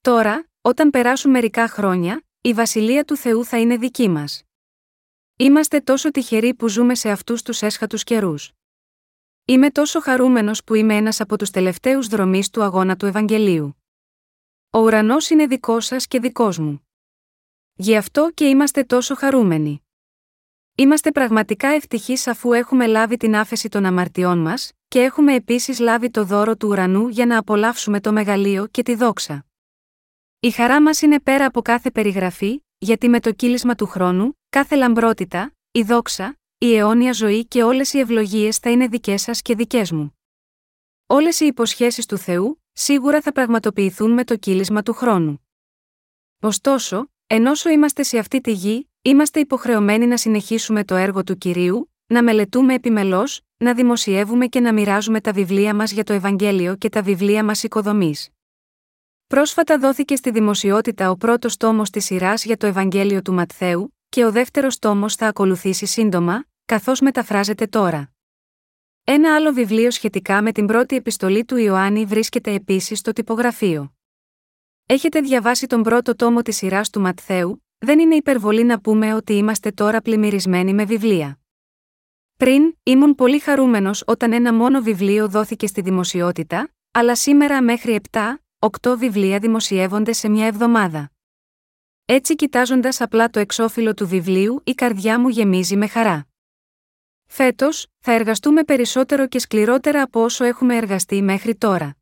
Τώρα, 0.00 0.48
όταν 0.60 0.90
περάσουν 0.90 1.30
μερικά 1.30 1.68
χρόνια, 1.68 2.22
η 2.40 2.52
βασιλεία 2.52 3.04
του 3.04 3.16
Θεού 3.16 3.44
θα 3.44 3.60
είναι 3.60 3.76
δική 3.76 4.08
μας. 4.08 4.42
Είμαστε 5.36 5.80
τόσο 5.80 6.10
τυχεροί 6.10 6.54
που 6.54 6.68
ζούμε 6.68 6.94
σε 6.94 7.10
αυτούς 7.10 7.42
τους 7.42 7.62
έσχατους 7.62 8.04
καιρούς. 8.04 8.52
Είμαι 9.50 9.70
τόσο 9.70 10.00
χαρούμενος 10.00 10.64
που 10.64 10.74
είμαι 10.74 10.96
ένας 10.96 11.20
από 11.20 11.38
τους 11.38 11.50
τελευταίους 11.50 12.06
δρομή 12.06 12.42
του 12.52 12.62
αγώνα 12.62 12.96
του 12.96 13.06
Ευαγγελίου. 13.06 13.76
Ο 14.70 14.78
ουρανός 14.78 15.30
είναι 15.30 15.46
δικός 15.46 15.84
σας 15.86 16.06
και 16.06 16.20
δικός 16.20 16.58
μου. 16.58 16.88
Γι' 17.74 17.96
αυτό 17.96 18.30
και 18.34 18.44
είμαστε 18.44 18.84
τόσο 18.84 19.14
χαρούμενοι. 19.14 19.82
Είμαστε 20.74 21.12
πραγματικά 21.12 21.68
ευτυχείς 21.68 22.26
αφού 22.26 22.52
έχουμε 22.52 22.86
λάβει 22.86 23.16
την 23.16 23.36
άφεση 23.36 23.68
των 23.68 23.84
αμαρτιών 23.84 24.38
μας, 24.38 24.72
και 24.88 25.02
έχουμε 25.02 25.34
επίσης 25.34 25.78
λάβει 25.78 26.10
το 26.10 26.24
δώρο 26.24 26.56
του 26.56 26.68
ουρανού 26.68 27.08
για 27.08 27.26
να 27.26 27.38
απολαύσουμε 27.38 28.00
το 28.00 28.12
μεγαλείο 28.12 28.66
και 28.66 28.82
τη 28.82 28.94
δόξα. 28.94 29.46
Η 30.40 30.50
χαρά 30.50 30.82
μας 30.82 31.02
είναι 31.02 31.20
πέρα 31.20 31.44
από 31.44 31.62
κάθε 31.62 31.90
περιγραφή, 31.90 32.64
γιατί 32.78 33.08
με 33.08 33.20
το 33.20 33.32
κύλισμα 33.32 33.74
του 33.74 33.86
χρόνου, 33.86 34.38
κάθε 34.48 34.76
λαμπρότητα, 34.76 35.52
η 35.70 35.82
δόξα, 35.82 36.37
η 36.60 36.76
αιώνια 36.76 37.12
ζωή 37.12 37.46
και 37.46 37.62
όλες 37.62 37.92
οι 37.92 37.98
ευλογίες 37.98 38.58
θα 38.58 38.70
είναι 38.70 38.86
δικές 38.86 39.22
σας 39.22 39.42
και 39.42 39.54
δικές 39.54 39.92
μου. 39.92 40.18
Όλες 41.06 41.40
οι 41.40 41.46
υποσχέσεις 41.46 42.06
του 42.06 42.18
Θεού, 42.18 42.62
σίγουρα 42.72 43.20
θα 43.20 43.32
πραγματοποιηθούν 43.32 44.10
με 44.10 44.24
το 44.24 44.36
κύλισμα 44.36 44.82
του 44.82 44.92
χρόνου. 44.92 45.46
Ωστόσο, 46.40 47.10
ενώ 47.26 47.50
είμαστε 47.72 48.02
σε 48.02 48.18
αυτή 48.18 48.40
τη 48.40 48.52
γη, 48.52 48.90
είμαστε 49.02 49.40
υποχρεωμένοι 49.40 50.06
να 50.06 50.16
συνεχίσουμε 50.16 50.84
το 50.84 50.94
έργο 50.94 51.24
του 51.24 51.38
κυρίου, 51.38 51.92
να 52.06 52.22
μελετούμε 52.22 52.74
επιμελώς, 52.74 53.40
να 53.56 53.74
δημοσιεύουμε 53.74 54.46
και 54.46 54.60
να 54.60 54.72
μοιράζουμε 54.72 55.20
τα 55.20 55.32
βιβλία 55.32 55.74
μας 55.74 55.92
για 55.92 56.04
το 56.04 56.12
Ευαγγέλιο 56.12 56.76
και 56.76 56.88
τα 56.88 57.02
βιβλία 57.02 57.44
μας 57.44 57.62
οικοδομής. 57.62 58.28
Πρόσφατα 59.26 59.78
δόθηκε 59.78 60.16
στη 60.16 60.30
δημοσιότητα 60.30 61.10
ο 61.10 61.16
πρώτος 61.16 61.56
τόμος 61.56 61.90
της 61.90 62.04
σειράς 62.04 62.44
για 62.44 62.56
το 62.56 62.66
Ευαγγέλιο 62.66 63.22
του 63.22 63.32
Ματθαίου, 63.32 63.97
και 64.18 64.24
ο 64.24 64.32
δεύτερος 64.32 64.78
τόμος 64.78 65.14
θα 65.14 65.26
ακολουθήσει 65.26 65.86
σύντομα, 65.86 66.44
καθώς 66.64 67.00
μεταφράζεται 67.00 67.66
τώρα. 67.66 68.12
Ένα 69.04 69.34
άλλο 69.34 69.52
βιβλίο 69.52 69.90
σχετικά 69.90 70.42
με 70.42 70.52
την 70.52 70.66
πρώτη 70.66 70.96
επιστολή 70.96 71.44
του 71.44 71.56
Ιωάννη 71.56 72.04
βρίσκεται 72.04 72.52
επίσης 72.52 72.98
στο 72.98 73.12
τυπογραφείο. 73.12 73.94
Έχετε 74.86 75.20
διαβάσει 75.20 75.66
τον 75.66 75.82
πρώτο 75.82 76.16
τόμο 76.16 76.42
της 76.42 76.56
σειράς 76.56 76.90
του 76.90 77.00
Ματθαίου, 77.00 77.64
δεν 77.78 77.98
είναι 77.98 78.14
υπερβολή 78.14 78.64
να 78.64 78.80
πούμε 78.80 79.14
ότι 79.14 79.32
είμαστε 79.32 79.70
τώρα 79.70 80.00
πλημμυρισμένοι 80.00 80.74
με 80.74 80.84
βιβλία. 80.84 81.38
Πριν, 82.36 82.74
ήμουν 82.82 83.14
πολύ 83.14 83.38
χαρούμενος 83.38 84.02
όταν 84.06 84.32
ένα 84.32 84.54
μόνο 84.54 84.80
βιβλίο 84.80 85.28
δόθηκε 85.28 85.66
στη 85.66 85.80
δημοσιότητα, 85.80 86.70
αλλά 86.90 87.16
σήμερα 87.16 87.62
μέχρι 87.62 88.00
7, 88.10 88.18
8 88.80 88.94
βιβλία 88.98 89.38
δημοσιεύονται 89.38 90.12
σε 90.12 90.28
μια 90.28 90.46
εβδομάδα. 90.46 91.10
Έτσι, 92.10 92.34
κοιτάζοντας 92.34 93.00
απλά 93.00 93.28
το 93.28 93.38
εξώφυλλο 93.38 93.94
του 93.94 94.08
βιβλίου, 94.08 94.60
η 94.64 94.72
καρδιά 94.72 95.20
μου 95.20 95.28
γεμίζει 95.28 95.76
με 95.76 95.86
χαρά. 95.86 96.26
Φέτος, 97.26 97.86
θα 97.98 98.12
εργαστούμε 98.12 98.64
περισσότερο 98.64 99.26
και 99.26 99.38
σκληρότερα 99.38 100.02
από 100.02 100.22
όσο 100.22 100.44
έχουμε 100.44 100.76
εργαστεί 100.76 101.22
μέχρι 101.22 101.56
τώρα. 101.56 101.96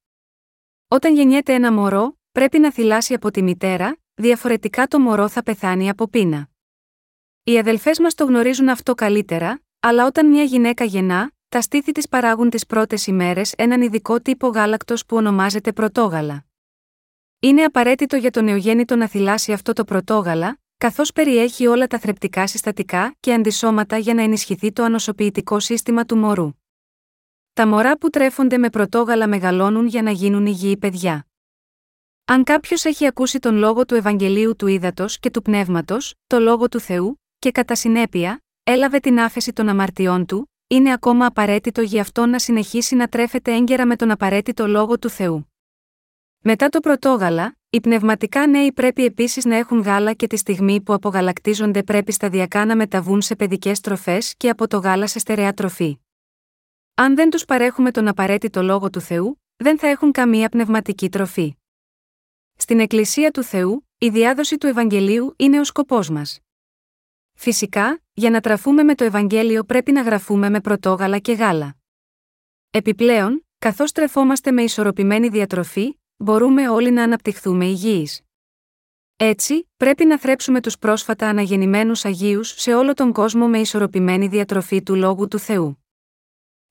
Όταν 0.89 1.15
γεννιέται 1.15 1.55
ένα 1.55 1.73
μωρό, 1.73 2.19
πρέπει 2.33 2.59
να 2.59 2.73
θυλάσει 2.73 3.15
από 3.15 3.31
τη 3.31 3.43
μητέρα, 3.43 3.97
διαφορετικά 4.15 4.87
το 4.87 4.99
μωρό 4.99 5.29
θα 5.29 5.43
πεθάνει 5.43 5.89
από 5.89 6.09
πείνα. 6.09 6.49
Οι 7.43 7.59
αδελφές 7.59 7.99
μας 7.99 8.15
το 8.15 8.25
γνωρίζουν 8.25 8.69
αυτό 8.69 8.95
καλύτερα, 8.95 9.61
αλλά 9.81 10.07
όταν 10.07 10.27
μια 10.27 10.43
γυναίκα 10.43 10.85
γεννά, 10.85 11.33
τα 11.49 11.61
στήθη 11.61 11.93
της 11.93 12.09
παράγουν 12.09 12.51
τις 12.51 12.67
πρώτες 12.67 13.07
ημέρες 13.07 13.53
έναν 13.57 13.83
ειδικό 13.83 14.21
τύπο 14.21 14.47
γάλακτος 14.49 15.07
που 15.07 15.17
ονομάζεται 15.17 15.73
πρωτόγαλα. 15.73 16.45
Είναι 17.47 17.65
απαραίτητο 17.65 18.17
για 18.17 18.31
το 18.31 18.43
νεογέννητο 18.43 18.97
να 18.97 19.09
θυλάσει 19.09 19.53
αυτό 19.53 19.73
το 19.73 19.85
πρωτόγαλα, 19.85 20.59
καθώς 20.79 21.13
περιέχει 21.13 21.67
όλα 21.67 21.87
τα 21.87 21.99
θρεπτικά 21.99 22.47
συστατικά 22.47 23.17
και 23.21 23.33
αντισώματα 23.33 23.97
για 23.97 24.15
να 24.15 24.23
ενισχυθεί 24.23 24.73
το 24.73 24.83
ανοσοποιητικό 24.83 25.61
σύστημα 25.61 26.05
του 26.05 26.17
μωρού. 26.17 26.51
Τα 27.53 27.67
μωρά 27.67 27.99
που 27.99 28.11
τρέφονται 28.11 28.59
με 28.59 28.71
πρωτόγαλα 28.71 29.29
μεγαλώνουν 29.29 29.87
για 29.87 30.03
να 30.03 30.11
γίνουν 30.11 30.47
υγιεί 30.47 30.77
παιδιά. 30.77 31.27
Αν 32.25 32.45
κάποιος 32.45 32.85
έχει 32.85 33.07
ακούσει 33.07 33.39
τον 33.39 33.57
λόγο 33.57 33.85
του 33.85 33.95
Ευαγγελίου 33.95 34.57
του 34.57 34.67
Ήδατος 34.67 35.19
και 35.19 35.31
του 35.31 35.43
Πνεύματος, 35.43 36.15
το 36.27 36.39
λόγο 36.39 36.69
του 36.69 36.81
Θεού, 36.81 37.21
και 37.39 37.51
κατά 37.51 37.75
συνέπεια, 37.75 38.43
έλαβε 38.63 38.99
την 38.99 39.21
άφεση 39.21 39.53
των 39.53 39.69
αμαρτιών 39.69 40.27
του, 40.27 40.53
είναι 40.67 40.93
ακόμα 40.93 41.27
απαραίτητο 41.27 41.81
για 41.81 42.01
αυτό 42.01 42.27
να 42.27 42.39
συνεχίσει 42.39 42.95
να 42.95 43.09
τρέφεται 43.09 43.55
έγκαιρα 43.55 43.87
με 43.87 43.97
τον 43.97 44.11
απαραίτητο 44.11 44.67
λόγο 44.67 44.99
του 44.99 45.09
Θεού. 45.09 45.51
Μετά 46.41 46.69
το 46.69 46.81
πρωτόγαλα, 46.81 47.57
οι 47.71 47.81
πνευματικά 47.81 48.47
νέοι 48.47 48.73
πρέπει 48.73 49.05
επίσης 49.05 49.45
να 49.45 49.57
έχουν 49.57 49.81
γάλα 49.81 50.13
και 50.13 50.27
τη 50.27 50.37
στιγμή 50.37 50.81
που 50.81 50.93
απογαλακτίζονται 50.93 51.83
πρέπει 51.83 52.13
σταδιακά 52.13 52.65
να 52.65 52.77
μεταβούν 52.77 53.23
σε 53.23 53.37
παιδικές 53.37 53.81
τροφές 53.81 54.35
και 54.37 54.49
από 54.49 54.69
το 54.69 54.79
γάλα 54.79 55.07
σε 55.07 55.19
στερεά 55.19 55.53
τροφή. 55.53 55.99
Αν 56.95 57.15
δεν 57.15 57.31
τους 57.31 57.45
παρέχουμε 57.45 57.91
τον 57.91 58.09
απαραίτητο 58.09 58.63
λόγο 58.63 58.91
του 58.91 59.01
Θεού, 59.01 59.43
δεν 59.57 59.79
θα 59.79 59.87
έχουν 59.87 60.13
καμία 60.13 60.49
πνευματική 60.49 61.09
τροφή. 61.09 61.57
Στην 62.57 62.81
Εκκλησία 62.81 63.31
του 63.31 63.43
Θεού, 63.43 63.89
η 63.99 64.09
διάδοση 64.09 64.59
του 64.59 64.67
Ευαγγελίου 64.67 65.35
είναι 65.37 65.61
ο 65.61 65.65
σκοπός 65.65 66.11
μας. 66.11 66.41
Φυσικά, 67.35 68.01
για 68.13 68.31
να 68.31 68.41
τραφούμε 68.41 68.83
με 68.83 68.95
το 68.95 69.05
Ευαγγέλιο 69.05 69.65
πρέπει 69.65 69.93
να 69.93 70.03
γραφούμε 70.03 70.51
με 70.51 70.61
πρωτόγαλα 70.61 71.19
και 71.19 71.33
γάλα. 71.33 71.77
Επιπλέον, 72.71 73.47
καθώς 73.59 73.93
τρεφόμαστε 73.93 74.51
με 74.51 74.63
ισορροπημένη 74.63 75.29
διατροφή, 75.29 75.99
μπορούμε 76.17 76.69
όλοι 76.69 76.91
να 76.91 77.03
αναπτυχθούμε 77.03 77.67
υγιείς. 77.67 78.21
Έτσι, 79.17 79.69
πρέπει 79.77 80.05
να 80.05 80.19
θρέψουμε 80.19 80.61
τους 80.61 80.79
πρόσφατα 80.79 81.29
αναγεννημένους 81.29 82.05
Αγίους 82.05 82.55
σε 82.57 82.75
όλο 82.75 82.95
τον 82.95 83.13
κόσμο 83.13 83.49
με 83.49 83.59
ισορροπημένη 83.59 84.27
διατροφή 84.27 84.83
του 84.83 84.95
λόγου 84.95 85.29
του 85.29 85.39
Θεού. 85.39 85.85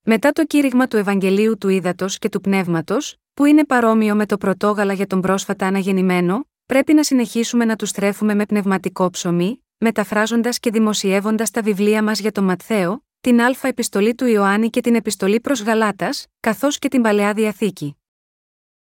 Μετά 0.01 0.31
το 0.31 0.45
κήρυγμα 0.45 0.87
του 0.87 0.97
Ευαγγελίου 0.97 1.57
του 1.57 1.69
Ήδατος 1.69 2.17
και 2.17 2.29
του 2.29 2.41
Πνεύματος, 2.41 3.15
που 3.33 3.45
είναι 3.45 3.65
παρόμοιο 3.65 4.15
με 4.15 4.25
το 4.25 4.37
πρωτόγαλα 4.37 4.93
για 4.93 5.07
τον 5.07 5.21
πρόσφατα 5.21 5.67
αναγεννημένο, 5.67 6.47
πρέπει 6.65 6.93
να 6.93 7.03
συνεχίσουμε 7.03 7.65
να 7.65 7.75
τους 7.75 7.91
θρέφουμε 7.91 8.35
με 8.35 8.45
πνευματικό 8.45 9.09
ψωμί, 9.09 9.63
μεταφράζοντας 9.77 10.59
και 10.59 10.71
δημοσιεύοντας 10.71 11.51
τα 11.51 11.61
βιβλία 11.61 12.03
μας 12.03 12.19
για 12.19 12.31
τον 12.31 12.43
Ματθαίο, 12.43 13.05
την 13.21 13.41
Α 13.41 13.55
επιστολή 13.61 14.15
του 14.15 14.25
Ιωάννη 14.25 14.69
και 14.69 14.81
την 14.81 14.95
επιστολή 14.95 15.39
προς 15.39 15.63
Γαλάτας, 15.63 16.25
καθώς 16.39 16.79
και 16.79 16.87
την 16.87 17.01
παλαιά 17.01 17.33
διαθήκη. 17.33 17.97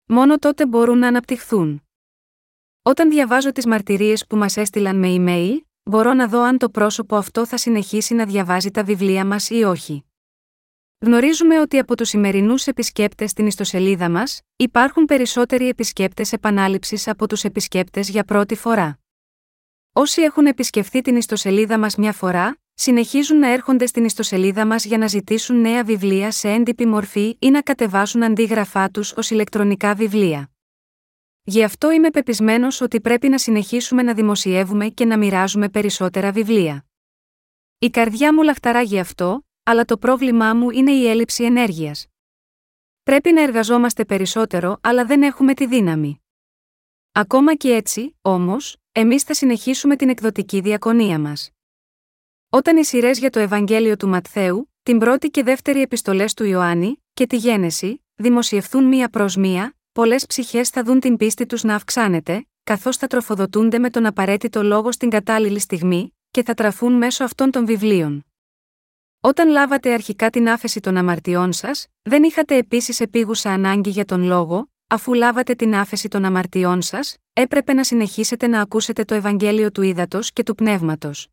Μόνο 0.06 0.38
τότε 0.38 0.66
μπορούν 0.66 0.98
να 0.98 1.08
αναπτυχθούν. 1.08 1.84
Όταν 2.82 3.10
διαβάζω 3.10 3.52
τις 3.52 3.66
μαρτυρίες 3.66 4.28
που 4.28 4.36
μας 4.36 4.58
έστειλαν 4.58 5.00
με 5.00 5.16
email, 5.18 5.58
μπορώ 5.84 6.14
να 6.14 6.28
δω 6.28 6.42
αν 6.42 6.58
το 6.58 6.70
πρόσωπο 6.70 7.16
αυτό 7.16 7.46
θα 7.46 7.58
συνεχίσει 7.58 8.14
να 8.14 8.26
διαβάζει 8.26 8.72
τα 8.72 8.84
βιβλία 8.84 9.26
μας 9.26 9.50
ή 9.50 9.64
όχι. 9.64 10.06
Γνωρίζουμε 11.00 11.60
ότι 11.60 11.78
από 11.78 11.96
τους 11.96 12.10
σημερινούς 12.10 12.68
επισκέπτες 12.68 13.30
στην 13.30 13.48
ιστοσελίδα 13.48 14.10
μας, 14.10 14.42
υπάρχουν 14.56 15.06
περισσότεροι 15.06 15.68
επισκέπτες 15.68 16.34
επανάληψης 16.34 17.08
από 17.08 17.28
τους 17.28 17.44
επισκέπτες 17.44 18.10
για 18.10 18.24
πρώτη 18.24 18.56
φορά. 18.56 19.00
Όσοι 19.94 20.22
έχουν 20.22 20.46
επισκεφθεί 20.46 21.02
την 21.02 21.16
ιστοσελίδα 21.16 21.80
μας 21.80 21.96
μια 21.96 22.14
φορά, 22.14 22.61
συνεχίζουν 22.74 23.38
να 23.38 23.48
έρχονται 23.48 23.86
στην 23.86 24.06
ιστοσελίδα 24.06 24.66
μας 24.66 24.86
για 24.86 24.98
να 24.98 25.08
ζητήσουν 25.08 25.62
νέα 25.62 25.84
βιβλία 25.84 26.32
σε 26.32 26.50
έντυπη 26.50 26.86
μορφή 26.86 27.38
ή 27.40 27.50
να 27.50 27.62
κατεβάσουν 27.62 28.24
αντίγραφά 28.24 28.90
τους 28.90 29.12
ως 29.12 29.30
ηλεκτρονικά 29.30 29.94
βιβλία. 29.94 30.52
Γι' 31.44 31.64
αυτό 31.64 31.92
είμαι 31.92 32.10
πεπισμένος 32.10 32.82
ότι 32.82 33.02
πρέπει 33.02 33.30
να 33.30 33.38
συνεχίσουμε 33.38 34.02
να 34.02 34.14
δημοσιεύουμε 34.14 34.88
και 34.88 35.06
να 35.06 35.18
μοιράζουμε 35.18 35.70
περισσότερα 35.70 36.32
βιβλία. 36.32 36.86
Η 37.80 37.90
καρδιά 37.90 38.34
μου 38.34 38.44
λαχταρά 38.44 38.82
γι' 38.82 39.00
αυτό, 39.00 39.46
αλλά 39.64 39.86
το 39.86 39.98
πρόβλημά 39.98 40.54
μου 40.54 40.70
είναι 40.70 40.92
η 40.92 41.08
έλλειψη 41.08 41.44
ενέργειας. 41.44 42.08
Πρέπει 43.04 43.32
να 43.32 43.42
εργαζόμαστε 43.42 44.06
περισσότερο, 44.06 44.78
αλλά 44.82 45.06
δεν 45.06 45.24
έχουμε 45.24 45.54
τη 45.54 45.68
δύναμη. 45.68 46.22
Ακόμα 47.12 47.56
και 47.56 47.74
έτσι, 47.74 48.16
όμως, 48.22 48.78
εμείς 48.92 49.24
θα 49.24 49.34
συνεχίσουμε 49.34 49.96
την 49.96 50.10
εκδοτική 50.10 50.60
διακονία 50.60 51.20
μας. 51.20 51.50
Όταν 52.54 52.78
οι 52.78 52.86
σειρές 52.86 53.20
για 53.20 53.30
το 53.30 53.40
Ευαγγέλιο 53.40 53.96
του 53.96 54.08
Ματθαίου, 54.08 54.72
την 54.84 54.98
πρώτη 54.98 55.30
και 55.30 55.44
δεύτερη 55.44 55.82
επιστολές 55.82 56.34
του 56.34 56.44
Ιωάννη 56.44 57.04
και 57.14 57.28
τη 57.28 57.36
Γένεση, 57.36 58.06
δημοσιευθούν 58.16 58.84
μία 58.84 59.10
προς 59.10 59.36
μία, 59.36 59.76
πολλές 59.92 60.26
ψυχές 60.26 60.70
θα 60.70 60.84
δουν 60.84 61.00
την 61.00 61.18
πίστη 61.18 61.46
τους 61.46 61.64
να 61.64 61.76
αυξάνεται, 61.76 62.48
καθώς 62.64 62.98
θα 62.98 63.08
τροφοδοτούνται 63.08 63.80
με 63.80 63.90
τον 63.90 64.06
απαραίτητο 64.06 64.64
λόγο 64.64 64.92
στην 64.92 65.10
κατάλληλη 65.10 65.60
στιγμή, 65.60 66.16
και 66.32 66.44
θα 66.44 66.54
τραφούν 66.54 66.94
μέσω 66.94 67.24
αυτών 67.24 67.52
των 67.52 67.66
βιβλίων. 67.66 68.26
Όταν 69.22 69.50
λάβατε 69.50 69.94
αρχικά 69.94 70.30
την 70.30 70.50
άφεση 70.50 70.80
των 70.80 70.98
αμαρτιών 70.98 71.54
σας, 71.54 71.88
δεν 72.02 72.24
είχατε 72.24 72.56
επίσης 72.56 73.00
επίγουσα 73.00 73.52
ανάγκη 73.52 73.90
για 73.90 74.06
τον 74.06 74.24
λόγο, 74.24 74.72
αφού 74.88 75.14
λάβατε 75.14 75.56
την 75.56 75.76
άφεση 75.76 76.08
των 76.08 76.26
αμαρτιών 76.26 76.82
σας, 76.82 77.16
έπρεπε 77.34 77.74
να 77.74 77.84
συνεχίσετε 77.84 78.48
να 78.48 78.62
ακούσετε 78.62 79.04
το 79.04 79.16
Ευαγγέλιο 79.16 79.72
του 79.72 79.82
Ήδατος 79.82 80.32
και 80.32 80.44
του 80.44 80.56
Πνεύματος. 80.56 81.28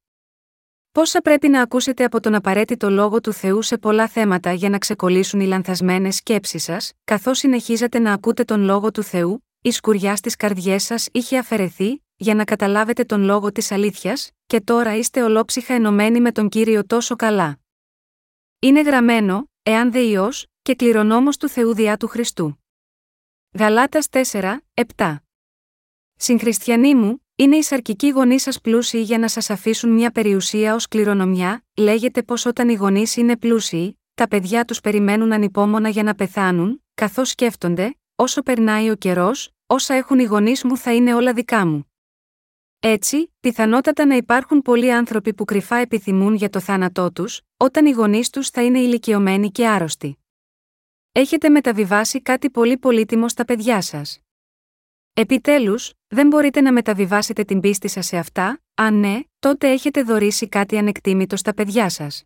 Πόσα 0.98 1.20
πρέπει 1.20 1.48
να 1.48 1.62
ακούσετε 1.62 2.04
από 2.04 2.20
τον 2.20 2.34
απαραίτητο 2.34 2.90
λόγο 2.90 3.20
του 3.20 3.32
Θεού 3.32 3.62
σε 3.62 3.78
πολλά 3.78 4.08
θέματα 4.08 4.52
για 4.52 4.68
να 4.68 4.78
ξεκολλήσουν 4.78 5.40
οι 5.40 5.46
λανθασμένες 5.46 6.16
σκέψεις 6.16 6.62
σας, 6.62 6.92
καθώς 7.04 7.38
συνεχίζετε 7.38 7.98
να 7.98 8.12
ακούτε 8.12 8.44
τον 8.44 8.60
λόγο 8.60 8.90
του 8.90 9.02
Θεού, 9.02 9.46
η 9.60 9.70
σκουριά 9.70 10.16
στις 10.16 10.36
καρδιές 10.36 10.82
σας 10.82 11.08
είχε 11.12 11.38
αφαιρεθεί, 11.38 12.02
για 12.16 12.34
να 12.34 12.44
καταλάβετε 12.44 13.04
τον 13.04 13.22
λόγο 13.22 13.52
της 13.52 13.72
αλήθειας, 13.72 14.30
και 14.46 14.60
τώρα 14.60 14.96
είστε 14.96 15.22
ολόψυχα 15.22 15.74
ενωμένοι 15.74 16.20
με 16.20 16.32
τον 16.32 16.48
κύριο 16.48 16.86
τόσο 16.86 17.16
καλά. 17.16 17.58
Είναι 18.58 18.80
γραμμένο, 18.80 19.50
εάν 19.62 19.92
δε 19.92 20.00
ιός, 20.00 20.46
και 20.62 20.74
κληρονόμος 20.74 21.36
του 21.36 21.48
Θεού 21.48 21.74
διά 21.74 21.96
του 21.96 22.08
Χριστού. 22.08 22.58
Γαλάτας 23.58 24.08
4, 24.10 24.58
7 24.96 25.16
Συγχριστιανοί 26.14 26.94
μου, 26.94 27.27
είναι 27.40 27.56
οι 27.56 27.62
σαρκικοί 27.62 28.08
γονείς 28.08 28.42
σας 28.42 28.60
πλούσιοι 28.60 29.00
για 29.00 29.18
να 29.18 29.28
σας 29.28 29.50
αφήσουν 29.50 29.90
μια 29.90 30.10
περιουσία 30.10 30.74
ως 30.74 30.88
κληρονομιά, 30.88 31.64
λέγεται 31.76 32.22
πως 32.22 32.46
όταν 32.46 32.68
οι 32.68 32.74
γονείς 32.74 33.16
είναι 33.16 33.36
πλούσιοι, 33.36 34.00
τα 34.14 34.28
παιδιά 34.28 34.64
τους 34.64 34.80
περιμένουν 34.80 35.32
ανυπόμονα 35.32 35.88
για 35.88 36.02
να 36.02 36.14
πεθάνουν, 36.14 36.84
καθώς 36.94 37.28
σκέφτονται, 37.28 37.98
όσο 38.14 38.42
περνάει 38.42 38.90
ο 38.90 38.94
καιρός, 38.94 39.50
όσα 39.66 39.94
έχουν 39.94 40.18
οι 40.18 40.24
γονείς 40.24 40.64
μου 40.64 40.76
θα 40.76 40.94
είναι 40.94 41.14
όλα 41.14 41.32
δικά 41.32 41.66
μου. 41.66 41.92
Έτσι, 42.80 43.34
πιθανότατα 43.40 44.06
να 44.06 44.14
υπάρχουν 44.14 44.62
πολλοί 44.62 44.92
άνθρωποι 44.92 45.34
που 45.34 45.44
κρυφά 45.44 45.76
επιθυμούν 45.76 46.34
για 46.34 46.50
το 46.50 46.60
θάνατό 46.60 47.12
τους, 47.12 47.40
όταν 47.56 47.86
οι 47.86 47.90
γονείς 47.90 48.30
τους 48.30 48.48
θα 48.48 48.64
είναι 48.64 48.78
ηλικιωμένοι 48.78 49.50
και 49.50 49.68
άρρωστοι. 49.68 50.18
Έχετε 51.12 51.48
μεταβιβάσει 51.48 52.22
κάτι 52.22 52.50
πολύ 52.50 52.78
πολύτιμο 52.78 53.28
στα 53.28 53.44
παιδιά 53.44 53.80
σας. 53.80 54.20
Επιτέλους, 55.12 55.92
δεν 56.08 56.26
μπορείτε 56.26 56.60
να 56.60 56.72
μεταβιβάσετε 56.72 57.44
την 57.44 57.60
πίστη 57.60 57.88
σας 57.88 58.06
σε 58.06 58.16
αυτά, 58.16 58.62
αν 58.74 58.94
ναι, 58.94 59.20
τότε 59.38 59.70
έχετε 59.70 60.02
δωρήσει 60.02 60.48
κάτι 60.48 60.78
ανεκτήμητο 60.78 61.36
στα 61.36 61.54
παιδιά 61.54 61.88
σας. 61.88 62.24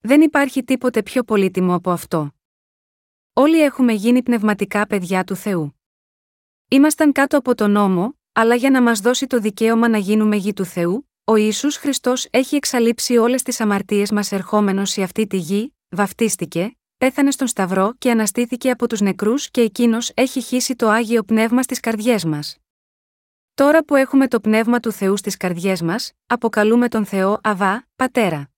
Δεν 0.00 0.20
υπάρχει 0.20 0.64
τίποτε 0.64 1.02
πιο 1.02 1.22
πολύτιμο 1.22 1.74
από 1.74 1.90
αυτό. 1.90 2.30
Όλοι 3.32 3.62
έχουμε 3.62 3.92
γίνει 3.92 4.22
πνευματικά 4.22 4.86
παιδιά 4.86 5.24
του 5.24 5.34
Θεού. 5.34 5.80
Ήμασταν 6.68 7.12
κάτω 7.12 7.38
από 7.38 7.54
τον 7.54 7.70
νόμο, 7.70 8.18
αλλά 8.32 8.54
για 8.54 8.70
να 8.70 8.82
μας 8.82 9.00
δώσει 9.00 9.26
το 9.26 9.38
δικαίωμα 9.38 9.88
να 9.88 9.98
γίνουμε 9.98 10.36
γη 10.36 10.52
του 10.52 10.64
Θεού, 10.64 11.10
ο 11.24 11.36
Ιησούς 11.36 11.76
Χριστός 11.76 12.26
έχει 12.30 12.56
εξαλείψει 12.56 13.16
όλες 13.16 13.42
τις 13.42 13.60
αμαρτίες 13.60 14.10
μας 14.10 14.32
ερχόμενος 14.32 14.90
σε 14.90 15.02
αυτή 15.02 15.26
τη 15.26 15.36
γη, 15.36 15.74
βαφτίστηκε, 15.88 16.76
πέθανε 16.98 17.30
στον 17.30 17.46
Σταυρό 17.46 17.94
και 17.98 18.10
αναστήθηκε 18.10 18.70
από 18.70 18.88
τους 18.88 19.00
νεκρούς 19.00 19.50
και 19.50 19.60
εκείνος 19.60 20.12
έχει 20.14 20.40
χύσει 20.40 20.76
το 20.76 20.88
άγιο 20.88 21.22
πνεύμα 21.22 21.62
στις 21.62 21.80
καρδιές 21.80 22.24
μας. 22.24 22.56
Τώρα 23.54 23.84
που 23.84 23.96
έχουμε 23.96 24.28
το 24.28 24.40
πνεύμα 24.40 24.80
του 24.80 24.92
Θεού 24.92 25.16
στις 25.16 25.36
καρδιές 25.36 25.82
μας, 25.82 26.12
αποκαλούμε 26.26 26.88
τον 26.88 27.04
Θεό 27.04 27.40
Αβά, 27.42 27.88
Πατέρα. 27.96 28.50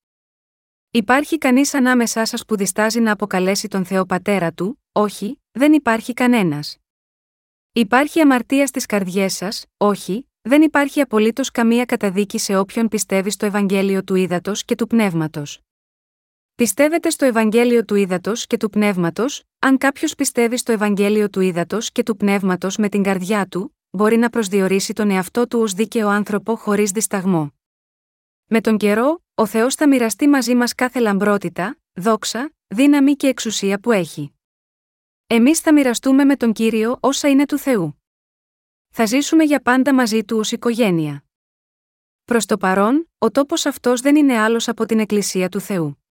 Υπάρχει 0.90 1.38
κανείς 1.38 1.74
ανάμεσά 1.74 2.24
σας 2.24 2.44
που 2.44 2.56
διστάζει 2.56 3.00
να 3.00 3.12
αποκαλέσει 3.12 3.68
τον 3.68 3.84
Θεό 3.84 4.06
Πατέρα 4.06 4.52
του, 4.52 4.82
όχι, 4.92 5.42
δεν 5.50 5.72
υπάρχει 5.72 6.12
κανένας. 6.12 6.76
Υπάρχει 7.72 8.20
αμαρτία 8.20 8.66
στις 8.66 8.86
καρδιές 8.86 9.34
σας, 9.34 9.66
όχι, 9.76 10.28
δεν 10.42 10.62
υπάρχει 10.62 11.00
απολύτως 11.00 11.50
καμία 11.50 11.84
καταδίκη 11.84 12.38
σε 12.38 12.56
όποιον 12.56 12.88
πιστεύει 12.88 13.30
στο 13.30 13.46
Ευαγγέλιο 13.46 14.04
του 14.04 14.14
Ήδατος 14.14 14.64
και 14.64 14.74
του 14.74 14.86
Πνεύματος. 14.86 15.60
Πιστεύετε 16.54 17.10
στο 17.10 17.24
Ευαγγέλιο 17.24 17.84
του 17.84 17.94
Ήδατος 17.94 18.46
και 18.46 18.56
του 18.56 18.70
Πνεύματος, 18.70 19.42
αν 19.58 19.78
κάποιος 19.78 20.14
πιστεύει 20.14 20.56
στο 20.56 20.72
Ευαγγέλιο 20.72 21.30
του 21.30 21.40
Ήδατος 21.40 21.92
και 21.92 22.02
του 22.02 22.16
Πνεύματος 22.16 22.76
με 22.76 22.88
την 22.88 23.02
καρδιά 23.02 23.46
του, 23.46 23.76
μπορεί 23.94 24.16
να 24.16 24.30
προσδιορίσει 24.30 24.92
τον 24.92 25.10
εαυτό 25.10 25.46
του 25.46 25.60
ως 25.60 25.72
δίκαιο 25.72 26.08
άνθρωπο 26.08 26.56
χωρίς 26.56 26.90
δισταγμό. 26.90 27.52
Με 28.46 28.60
τον 28.60 28.76
καιρό, 28.76 29.22
ο 29.34 29.46
Θεός 29.46 29.74
θα 29.74 29.88
μοιραστεί 29.88 30.28
μαζί 30.28 30.54
μας 30.54 30.74
κάθε 30.74 31.00
λαμπρότητα, 31.00 31.78
δόξα, 31.92 32.52
δύναμη 32.66 33.14
και 33.14 33.26
εξουσία 33.26 33.80
που 33.80 33.92
έχει. 33.92 34.32
Εμείς 35.26 35.60
θα 35.60 35.72
μοιραστούμε 35.72 36.24
με 36.24 36.36
τον 36.36 36.52
κύριο 36.52 36.96
όσα 37.00 37.28
είναι 37.28 37.46
του 37.46 37.58
Θεού. 37.58 38.02
Θα 38.88 39.06
ζήσουμε 39.06 39.44
για 39.44 39.62
πάντα 39.62 39.94
μαζί 39.94 40.24
του 40.24 40.36
ως 40.38 40.52
οικογένεια. 40.52 41.24
Προς 42.24 42.46
το 42.46 42.56
παρόν, 42.56 43.10
ο 43.18 43.30
τόπος 43.30 43.66
αυτός 43.66 44.00
δεν 44.00 44.16
είναι 44.16 44.38
άλλος 44.38 44.68
από 44.68 44.86
την 44.86 44.98
Εκκλησία 44.98 45.48
του 45.48 45.60
Θεού. 45.60 46.04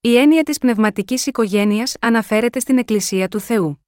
Η 0.00 0.16
έννοια 0.16 0.42
της 0.42 0.58
πνευματικής 0.58 1.26
οικογένειας 1.26 1.96
αναφέρεται 2.00 2.60
στην 2.60 2.78
Εκκλησία 2.78 3.28
του 3.28 3.40
Θεού. 3.40 3.81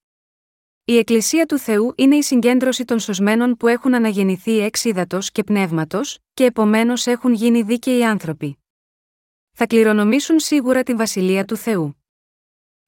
Η 0.87 0.97
Εκκλησία 0.97 1.47
του 1.47 1.59
Θεού 1.59 1.93
είναι 1.97 2.17
η 2.17 2.23
συγκέντρωση 2.23 2.85
των 2.85 2.99
σωσμένων 2.99 3.57
που 3.57 3.69
έχουν 3.69 3.95
αναγεννηθεί 3.95 4.59
εξ 4.59 4.85
ύδατο 4.85 5.19
και 5.33 5.45
πνεύματος, 5.45 6.19
και 6.35 6.45
επομένως 6.45 7.07
έχουν 7.07 7.33
γίνει 7.33 7.63
δίκαιοι 7.63 8.05
άνθρωποι. 8.05 8.59
Θα 9.53 9.67
κληρονομήσουν 9.67 10.39
σίγουρα 10.39 10.83
την 10.83 10.97
βασιλεία 10.97 11.45
του 11.45 11.57
Θεού. 11.57 12.05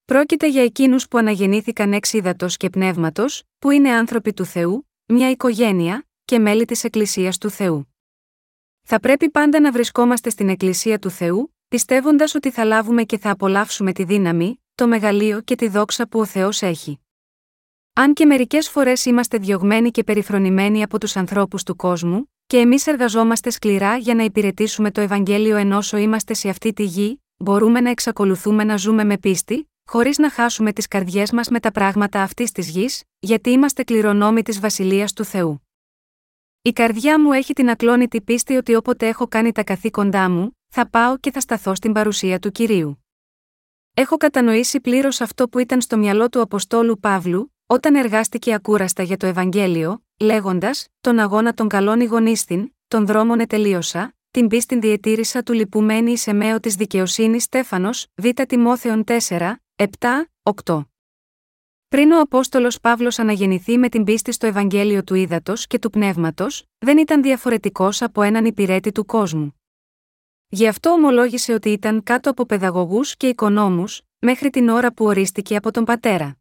Πρόκειται 0.04 0.48
για 0.48 0.62
εκείνους 0.62 1.08
που 1.08 1.18
αναγεννήθηκαν 1.18 1.92
εξ 1.92 2.12
ύδατο 2.12 2.46
και 2.48 2.70
πνεύματος, 2.70 3.42
που 3.58 3.70
είναι 3.70 3.90
άνθρωποι 3.90 4.32
του 4.32 4.44
Θεού, 4.44 4.90
μια 5.06 5.30
οικογένεια 5.30 6.06
και 6.24 6.38
μέλη 6.38 6.64
της 6.64 6.84
Εκκλησίας 6.84 7.38
του 7.38 7.50
Θεού. 7.50 7.94
Θα 8.82 9.00
πρέπει 9.00 9.30
πάντα 9.30 9.60
να 9.60 9.72
βρισκόμαστε 9.72 10.30
στην 10.30 10.48
Εκκλησία 10.48 10.98
του 10.98 11.10
Θεού, 11.10 11.54
πιστεύοντας 11.68 12.34
ότι 12.34 12.50
θα 12.50 12.64
λάβουμε 12.64 13.04
και 13.04 13.18
θα 13.18 13.30
απολαύσουμε 13.30 13.92
τη 13.92 14.04
δύναμη, 14.04 14.62
το 14.74 14.86
μεγαλείο 14.88 15.40
και 15.40 15.54
τη 15.54 15.68
δόξα 15.68 16.08
που 16.08 16.20
ο 16.20 16.24
Θεός 16.24 16.62
έχει. 16.62 17.00
Αν 17.98 18.12
και 18.12 18.26
μερικές 18.26 18.68
φορές 18.68 19.04
είμαστε 19.04 19.38
διωγμένοι 19.38 19.90
και 19.90 20.04
περιφρονημένοι 20.04 20.82
από 20.82 20.98
τους 20.98 21.16
ανθρώπους 21.16 21.62
του 21.62 21.76
κόσμου, 21.76 22.32
και 22.46 22.56
εμείς 22.56 22.86
εργαζόμαστε 22.86 23.50
σκληρά 23.50 23.96
για 23.96 24.14
να 24.14 24.22
υπηρετήσουμε 24.22 24.90
το 24.90 25.00
Ευαγγέλιο 25.00 25.56
ενώ 25.56 25.78
είμαστε 25.96 26.34
σε 26.34 26.48
αυτή 26.48 26.72
τη 26.72 26.84
γη, 26.84 27.22
μπορούμε 27.36 27.80
να 27.80 27.90
εξακολουθούμε 27.90 28.64
να 28.64 28.76
ζούμε 28.76 29.04
με 29.04 29.18
πίστη, 29.18 29.70
χωρίς 29.90 30.18
να 30.18 30.30
χάσουμε 30.30 30.72
τις 30.72 30.88
καρδιές 30.88 31.32
μας 31.32 31.48
με 31.48 31.60
τα 31.60 31.70
πράγματα 31.72 32.22
αυτής 32.22 32.52
της 32.52 32.68
γης, 32.68 33.02
γιατί 33.18 33.50
είμαστε 33.50 33.82
κληρονόμοι 33.82 34.42
της 34.42 34.60
Βασιλείας 34.60 35.12
του 35.12 35.24
Θεού. 35.24 35.62
Η 36.62 36.72
καρδιά 36.72 37.20
μου 37.20 37.32
έχει 37.32 37.52
την 37.52 37.70
ακλόνητη 37.70 38.20
πίστη 38.20 38.56
ότι 38.56 38.74
όποτε 38.74 39.08
έχω 39.08 39.28
κάνει 39.28 39.52
τα 39.52 39.64
καθήκοντά 39.64 40.30
μου, 40.30 40.58
θα 40.68 40.88
πάω 40.90 41.18
και 41.18 41.30
θα 41.30 41.40
σταθώ 41.40 41.74
στην 41.74 41.92
παρουσία 41.92 42.38
του 42.38 42.50
κυρίου. 42.50 43.04
Έχω 43.94 44.16
κατανοήσει 44.16 44.80
πλήρως 44.80 45.20
αυτό 45.20 45.48
που 45.48 45.58
ήταν 45.58 45.80
στο 45.80 45.96
μυαλό 45.96 46.28
του 46.28 46.40
Αποστόλου 46.40 46.98
Παύλου, 46.98 47.55
όταν 47.66 47.94
εργάστηκε 47.94 48.54
ακούραστα 48.54 49.02
για 49.02 49.16
το 49.16 49.26
Ευαγγέλιο, 49.26 50.02
λέγοντας: 50.20 50.88
Τον 51.00 51.18
αγώνα 51.18 51.54
των 51.54 51.68
καλών 51.68 52.00
ηγονίστην, 52.00 52.74
των 52.88 53.06
δρόμων 53.06 53.40
ετελείωσα, 53.40 54.14
την 54.30 54.48
πίστην 54.48 54.80
διετήρησα 54.80 55.42
του 55.42 55.52
λυπουμένη 55.52 56.12
εις 56.12 56.26
εμέω 56.26 56.60
της 56.60 56.74
δικαιοσύνης 56.74 57.42
Στέφανος, 57.42 58.06
Β. 58.14 58.26
Τιμόθεων 58.48 59.04
4, 59.04 59.56
7, 59.76 59.88
8. 60.64 60.80
Πριν 61.88 62.12
ο 62.12 62.20
Απόστολος 62.20 62.80
Παύλος 62.80 63.18
αναγεννηθεί 63.18 63.78
με 63.78 63.88
την 63.88 64.04
πίστη 64.04 64.32
στο 64.32 64.46
Ευαγγέλιο 64.46 65.04
του 65.04 65.14
Ήδατος 65.14 65.66
και 65.66 65.78
του 65.78 65.90
Πνεύματος, 65.90 66.64
δεν 66.78 66.98
ήταν 66.98 67.22
διαφορετικός 67.22 68.02
από 68.02 68.22
έναν 68.22 68.44
υπηρέτη 68.44 68.92
του 68.92 69.04
κόσμου. 69.04 69.60
Γι' 70.48 70.68
αυτό 70.68 70.90
ομολόγησε 70.90 71.52
ότι 71.52 71.70
ήταν 71.70 72.02
κάτω 72.02 72.30
από 72.30 72.46
παιδαγωγούς 72.46 73.16
και 73.16 73.28
οικονόμους, 73.28 74.02
μέχρι 74.18 74.50
την 74.50 74.68
ώρα 74.68 74.92
που 74.92 75.04
ορίστηκε 75.04 75.56
από 75.56 75.70
τον 75.70 75.84
πατέρα. 75.84 76.36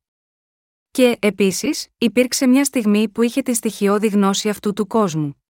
Και, 0.96 1.18
επίσης, 1.22 1.88
υπήρξε 1.98 2.48
μια 2.48 2.64
στιγμή 2.64 3.10
που 3.10 3.22
είχε 3.22 3.42
τη 3.42 3.54
στοιχειώδη 3.54 4.08
γνώση 4.08 4.50
αυτού 4.50 4.74
του 4.74 4.88
κόσμου. 4.88 5.44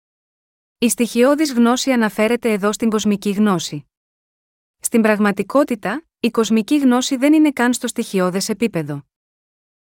Η 0.77 0.89
στοιχειώδης 0.89 1.53
γνώση 1.53 1.91
αναφέρεται 1.91 2.51
εδώ 2.51 2.71
στην 2.71 2.89
κοσμική 2.89 3.31
γνώση. 3.31 3.85
Στην 4.79 5.01
πραγματικότητα, 5.01 6.05
η 6.19 6.31
κοσμική 6.31 6.77
γνώση 6.77 7.15
δεν 7.15 7.33
είναι 7.33 7.51
καν 7.51 7.73
στο 7.73 7.87
στοιχειώδες 7.87 8.49
επίπεδο. 8.49 9.05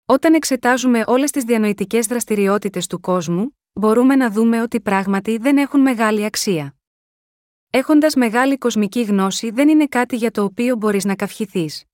Όταν 0.06 0.34
εξετάζουμε 0.34 1.04
όλες 1.08 1.32
τις 1.32 1.44
διανοητικές 1.44 2.08
δραστηριότητες 2.08 2.88
του 2.88 3.00
κόσμου, 3.00 3.58
μπορούμε 3.74 4.16
να 4.16 4.32
δούμε 4.32 4.62
ότι 4.62 4.82
πράγματι 4.82 5.38
δεν 5.38 5.58
έχουν 5.58 5.82
μεγάλη 5.82 6.26
αξία. 6.26 6.76
Έχοντας 7.70 8.16
μεγάλη 8.16 8.58
κοσμική 8.58 9.02
γνώση 9.02 9.50
δεν 9.50 9.70
είναι 9.70 9.88
κάτι 9.88 10.16
για 10.16 10.32
το 10.32 10.44
οποίο 10.44 10.76
μπορείς 10.76 11.06
να 11.06 11.16
καυχηθείς. 11.16 11.91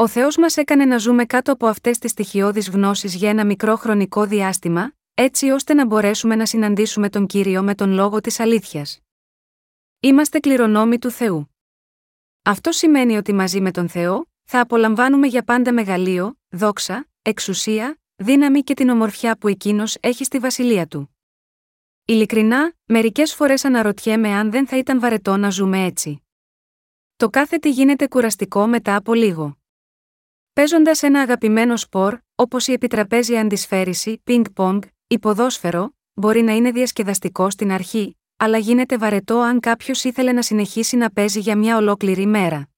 Ο 0.00 0.06
Θεός 0.08 0.36
μας 0.36 0.56
έκανε 0.56 0.84
να 0.84 0.98
ζούμε 0.98 1.24
κάτω 1.24 1.52
από 1.52 1.66
αυτές 1.66 1.98
τις 1.98 2.10
στοιχειώδεις 2.10 2.68
γνώσεις 2.68 3.14
για 3.14 3.30
ένα 3.30 3.44
μικρό 3.44 3.76
χρονικό 3.76 4.26
διάστημα, 4.26 4.92
έτσι 5.14 5.50
ώστε 5.50 5.74
να 5.74 5.86
μπορέσουμε 5.86 6.34
να 6.34 6.46
συναντήσουμε 6.46 7.08
τον 7.08 7.26
κύριο 7.26 7.62
με 7.62 7.74
τον 7.74 7.90
λόγο 7.90 8.20
της 8.20 8.40
αλήθειας. 8.40 9.00
Είμαστε 10.00 10.38
κληρονόμοι 10.38 10.98
του 10.98 11.10
Θεού. 11.10 11.54
Αυτό 12.42 12.72
σημαίνει 12.72 13.16
ότι 13.16 13.32
μαζί 13.32 13.60
με 13.60 13.70
τον 13.70 13.88
Θεό, 13.88 14.26
θα 14.44 14.60
απολαμβάνουμε 14.60 15.26
για 15.26 15.42
πάντα 15.42 15.72
μεγαλείο, 15.72 16.38
δόξα, 16.48 17.08
εξουσία, 17.22 18.00
δύναμη 18.16 18.62
και 18.62 18.74
την 18.74 18.88
ομορφιά 18.88 19.38
που 19.38 19.48
εκείνος 19.48 19.96
έχει 20.00 20.24
στη 20.24 20.38
βασιλεία 20.38 20.86
του. 20.86 21.16
Ειλικρινά, 22.04 22.72
μερικές 22.84 23.34
φορές 23.34 23.64
αναρωτιέμαι 23.64 24.28
αν 24.28 24.50
δεν 24.50 24.66
θα 24.66 24.76
ήταν 24.78 25.00
βαρετό 25.00 25.36
να 25.36 25.50
ζούμε 25.50 25.84
έτσι. 25.84 26.22
Το 27.16 27.30
κάθε 27.30 27.58
τι 27.58 27.70
γίνεται 27.70 28.08
κουραστικό 28.08 28.66
μετά 28.66 28.96
από 28.96 29.14
λίγο. 29.14 29.58
Παίζοντας 30.58 31.02
ένα 31.02 31.20
αγαπημένο 31.20 31.76
σπορ, 31.76 32.18
όπως 32.34 32.66
η 32.66 32.72
επιτραπέζια 32.72 33.40
αντισφαίριση, 33.40 34.22
ping-pong, 34.26 34.78
ή 35.06 35.18
ποδόσφαιρο, 35.18 35.94
μπορεί 36.14 36.42
να 36.42 36.52
είναι 36.52 36.70
διασκεδαστικό 36.70 37.50
στην 37.50 37.72
αρχή, 37.72 38.18
αλλά 38.36 38.58
γίνεται 38.58 38.96
βαρετό 38.96 39.38
αν 39.38 39.60
κάποιος 39.60 40.04
ήθελε 40.04 40.32
να 40.32 40.42
συνεχίσει 40.42 40.96
να 40.96 41.10
παίζει 41.10 41.40
για 41.40 41.56
μια 41.56 41.76
ολόκληρη 41.76 42.26
μέρα. 42.26 42.68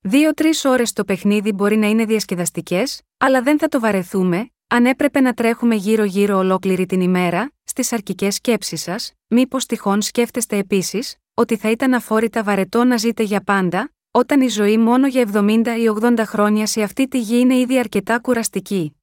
Δύο-τρεις 0.00 0.64
ώρες 0.64 0.92
το 0.92 1.04
παιχνίδι 1.04 1.52
μπορεί 1.52 1.76
να 1.76 1.86
είναι 1.86 2.04
διασκεδαστικές, 2.04 3.02
αλλά 3.16 3.42
δεν 3.42 3.58
θα 3.58 3.68
το 3.68 3.80
βαρεθούμε, 3.80 4.50
αν 4.66 4.86
έπρεπε 4.86 5.20
να 5.20 5.32
τρέχουμε 5.32 5.74
γύρω-γύρω 5.74 6.36
ολόκληρη 6.36 6.86
την 6.86 7.00
ημέρα, 7.00 7.52
στις 7.64 7.92
αρκικέ 7.92 8.30
σκέψεις 8.30 8.82
σας, 8.82 9.12
μήπως 9.26 9.66
τυχόν 9.66 10.02
σκέφτεστε 10.02 10.56
επίσης, 10.56 11.16
ότι 11.34 11.56
θα 11.56 11.70
ήταν 11.70 11.94
αφόρητα 11.94 12.42
βαρετό 12.42 12.84
να 12.84 12.96
ζείτε 12.96 13.22
για 13.22 13.40
πάντα, 13.40 13.90
όταν 14.16 14.40
η 14.40 14.48
ζωή 14.48 14.78
μόνο 14.78 15.06
για 15.06 15.30
70 15.32 15.66
ή 15.78 15.98
80 16.00 16.22
χρόνια 16.26 16.66
σε 16.66 16.82
αυτή 16.82 17.08
τη 17.08 17.20
γη 17.20 17.38
είναι 17.38 17.56
ήδη 17.56 17.78
αρκετά 17.78 18.20
κουραστική. 18.20 18.96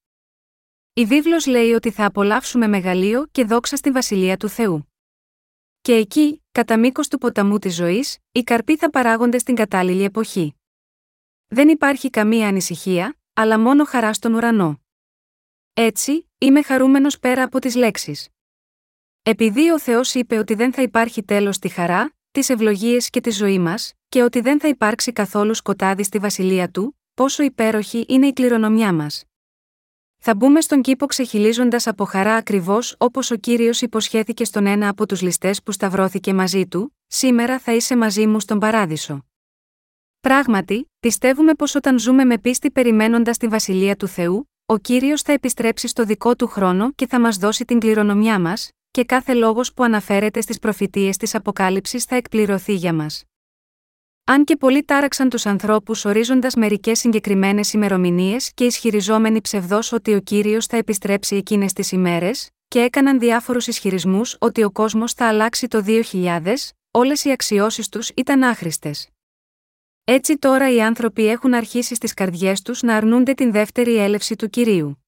Η 0.94 1.06
βίβλος 1.06 1.46
λέει 1.46 1.72
ότι 1.72 1.92
θα 1.92 2.06
απολαύσουμε 2.06 2.68
μεγαλείο 2.68 3.28
και 3.32 3.46
δόξα 3.46 3.76
στη 3.76 3.92
Βασιλεία 3.92 4.38
του 4.38 4.50
Θεού. 4.50 4.94
Και 5.82 5.94
εκεί, 5.94 6.44
κατά 6.52 6.80
μήκος 6.80 7.08
του 7.08 7.18
ποταμού 7.18 7.60
της 7.60 7.76
ζωής, 7.76 8.18
οι 8.32 8.44
καρποί 8.44 8.78
θα 8.78 8.90
παράγονται 8.90 9.38
στην 9.38 9.56
κατάλληλη 9.56 10.04
εποχή. 10.04 10.56
Δεν 11.48 11.70
υπάρχει 11.70 12.10
καμία 12.10 12.48
ανησυχία, 12.48 13.18
αλλά 13.34 13.60
μόνο 13.60 13.84
χαρά 13.84 14.14
στον 14.14 14.34
ουρανό. 14.34 14.82
Έτσι, 15.74 16.30
είμαι 16.38 16.62
χαρούμενος 16.62 17.20
πέρα 17.20 17.44
από 17.44 17.60
τις 17.60 17.76
λέξεις. 17.76 18.30
Επειδή 19.24 19.70
ο 19.70 19.80
Θεός 19.80 20.14
είπε 20.14 20.38
ότι 20.38 20.54
δεν 20.54 20.74
θα 20.74 20.82
υπάρχει 20.82 21.24
τέλος 21.24 21.56
στη 21.56 21.70
χαρά, 21.70 22.14
τις 22.32 22.50
ευλογίες 22.50 23.10
και 23.10 23.22
τη 23.22 23.30
ζωή 23.30 23.60
μας, 23.60 23.94
και 24.14 24.24
ότι 24.24 24.42
δεν 24.42 24.60
θα 24.60 24.68
υπάρξει 24.68 25.12
καθόλου 25.12 25.54
σκοτάδι 25.54 26.04
στη 26.04 26.20
βασιλεία 26.20 26.70
του, 26.70 27.00
πόσο 27.14 27.44
υπέροχη 27.44 28.06
είναι 28.08 28.28
η 28.28 28.34
κληρονομιά 28.34 28.94
μας. 28.94 29.24
Θα 30.18 30.36
μπούμε 30.36 30.62
στον 30.62 30.82
κήπο 30.82 31.06
ξεχυλίζοντας 31.06 31.88
από 31.88 32.06
χαρά 32.06 32.36
ακριβώς 32.36 32.96
όπως 32.98 33.32
ο 33.32 33.36
κύριος 33.36 33.82
υποσχέθηκε 33.82 34.46
στον 34.46 34.66
ένα 34.66 34.90
από 34.90 35.06
τους 35.06 35.22
ληστές 35.22 35.64
που 35.64 35.72
σταυρώθηκε 35.72 36.34
μαζί 36.34 36.68
του: 36.68 36.98
Σήμερα 37.08 37.60
θα 37.60 37.74
είσαι 37.74 37.96
μαζί 37.96 38.28
μου 38.28 38.40
στον 38.40 38.60
παράδεισο. 38.60 39.26
Πράγματι, 40.20 40.92
πιστεύουμε 41.00 41.54
πως 41.54 41.76
όταν 41.76 42.00
ζούμε 42.00 42.26
με 42.26 42.38
πίστη 42.38 42.72
περιμένοντας 42.72 43.38
τη 43.38 43.48
βασιλεία 43.48 43.96
του 43.96 44.08
Θεού, 44.08 44.50
ο 44.66 44.78
κύριος 44.78 45.22
θα 45.22 45.32
επιστρέψει 45.32 45.88
στο 45.88 46.04
δικό 46.04 46.36
του 46.36 46.48
χρόνο 46.48 46.92
και 46.92 47.08
θα 47.08 47.20
μας 47.20 47.38
δώσει 47.38 47.66
την 47.66 47.80
κληρονομιά 47.80 48.40
μας, 48.40 48.70
και 48.92 49.04
κάθε 49.04 49.34
λόγος 49.34 49.74
που 49.74 49.84
αναφέρεται 49.84 50.42
στις 50.42 50.60
προφητείες 50.60 51.18
της 51.18 51.36
Αποκάλυψης 51.36 52.04
θα 52.04 52.16
εκπληρωθεί 52.16 52.74
για 52.74 52.94
μας. 52.94 53.24
Αν 54.26 54.44
και 54.44 54.56
πολλοί 54.56 54.84
τάραξαν 54.84 55.30
τους 55.30 55.46
ανθρώπους 55.46 56.06
ορίζοντας 56.06 56.56
μερικές 56.56 57.00
συγκεκριμένες 57.00 57.74
ημερομηνίες 57.74 58.52
και 58.54 58.66
ισχυριζόμενοι 58.66 59.42
ψευδό 59.42 59.80
ότι 59.92 60.14
ο 60.14 60.20
κύριος 60.20 60.66
θα 60.66 60.78
επιστρέψει 60.78 61.36
εκείνες 61.36 61.74
τις 61.74 61.92
ημέρες, 61.92 62.50
και 62.68 62.80
έκαναν 62.80 63.20
διάφορους 63.20 63.68
ισχυρισμούς 63.68 64.36
ότι 64.40 64.64
ο 64.64 64.72
κόσμος 64.72 65.14
θα 65.14 65.28
αλλάξει 65.28 65.68
το 65.68 65.82
2000, 65.82 66.74
όλες 66.92 67.24
οι 67.24 67.32
αξιώσεις 67.32 67.90
τους 67.90 68.10
ήταν 68.16 68.44
άχρηστες. 68.44 69.10
Έτσι 70.04 70.38
τώρα 70.38 70.74
οι 70.74 70.82
άνθρωποι 70.82 71.28
έχουν 71.28 71.54
αρχίσει 71.54 71.96
στις 71.96 72.14
καρδιές 72.14 72.62
τους 72.62 72.82
να 72.82 72.96
αρνούνται 72.96 73.34
την 73.34 73.52
δεύτερη 73.52 73.98
έλευση 73.98 74.36
του 74.36 74.50
κυρίου. 74.50 75.06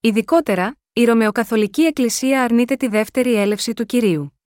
Ειδικότερα, 0.00 0.76
η 0.92 1.04
Ρωμαιοκαθολική 1.04 1.82
Εκκλησία 1.82 2.42
αρνείται 2.42 2.76
τη 2.76 2.88
δεύτερη 2.88 3.34
έλευση 3.34 3.72
του 3.72 3.86
κυρίου. 3.86 4.39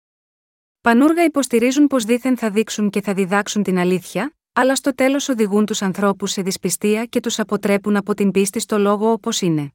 Πανούργα 0.83 1.23
υποστηρίζουν 1.23 1.87
πως 1.87 2.03
δήθεν 2.03 2.37
θα 2.37 2.49
δείξουν 2.49 2.89
και 2.89 3.01
θα 3.01 3.13
διδάξουν 3.13 3.63
την 3.63 3.77
αλήθεια, 3.77 4.35
αλλά 4.53 4.75
στο 4.75 4.95
τέλος 4.95 5.29
οδηγούν 5.29 5.65
τους 5.65 5.81
ανθρώπους 5.81 6.31
σε 6.31 6.41
δυσπιστία 6.41 7.05
και 7.05 7.19
τους 7.19 7.39
αποτρέπουν 7.39 7.95
από 7.95 8.13
την 8.13 8.31
πίστη 8.31 8.59
στο 8.59 8.77
λόγο 8.77 9.11
όπως 9.11 9.41
είναι. 9.41 9.71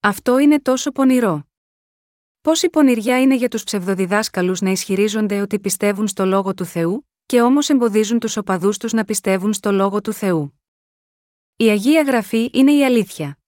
Αυτό 0.00 0.38
είναι 0.38 0.60
τόσο 0.60 0.90
πονηρό. 0.90 1.48
Πόση 2.40 2.70
πονηριά 2.70 3.20
είναι 3.20 3.34
για 3.34 3.48
τους 3.48 3.64
ψευδοδιδάσκαλους 3.64 4.60
να 4.60 4.70
ισχυρίζονται 4.70 5.40
ότι 5.40 5.58
πιστεύουν 5.60 6.08
στο 6.08 6.24
λόγο 6.24 6.54
του 6.54 6.64
Θεού, 6.64 7.08
και 7.26 7.42
όμως 7.42 7.68
εμποδίζουν 7.68 8.18
τους 8.18 8.36
οπαδούς 8.36 8.78
τους 8.78 8.92
να 8.92 9.04
πιστεύουν 9.04 9.52
στο 9.52 9.72
λόγο 9.72 10.00
του 10.00 10.12
Θεού. 10.12 10.60
Η 11.56 11.68
Αγία 11.68 12.02
Γραφή 12.02 12.50
είναι 12.52 12.72
η 12.72 12.84
αλήθεια. 12.84 13.38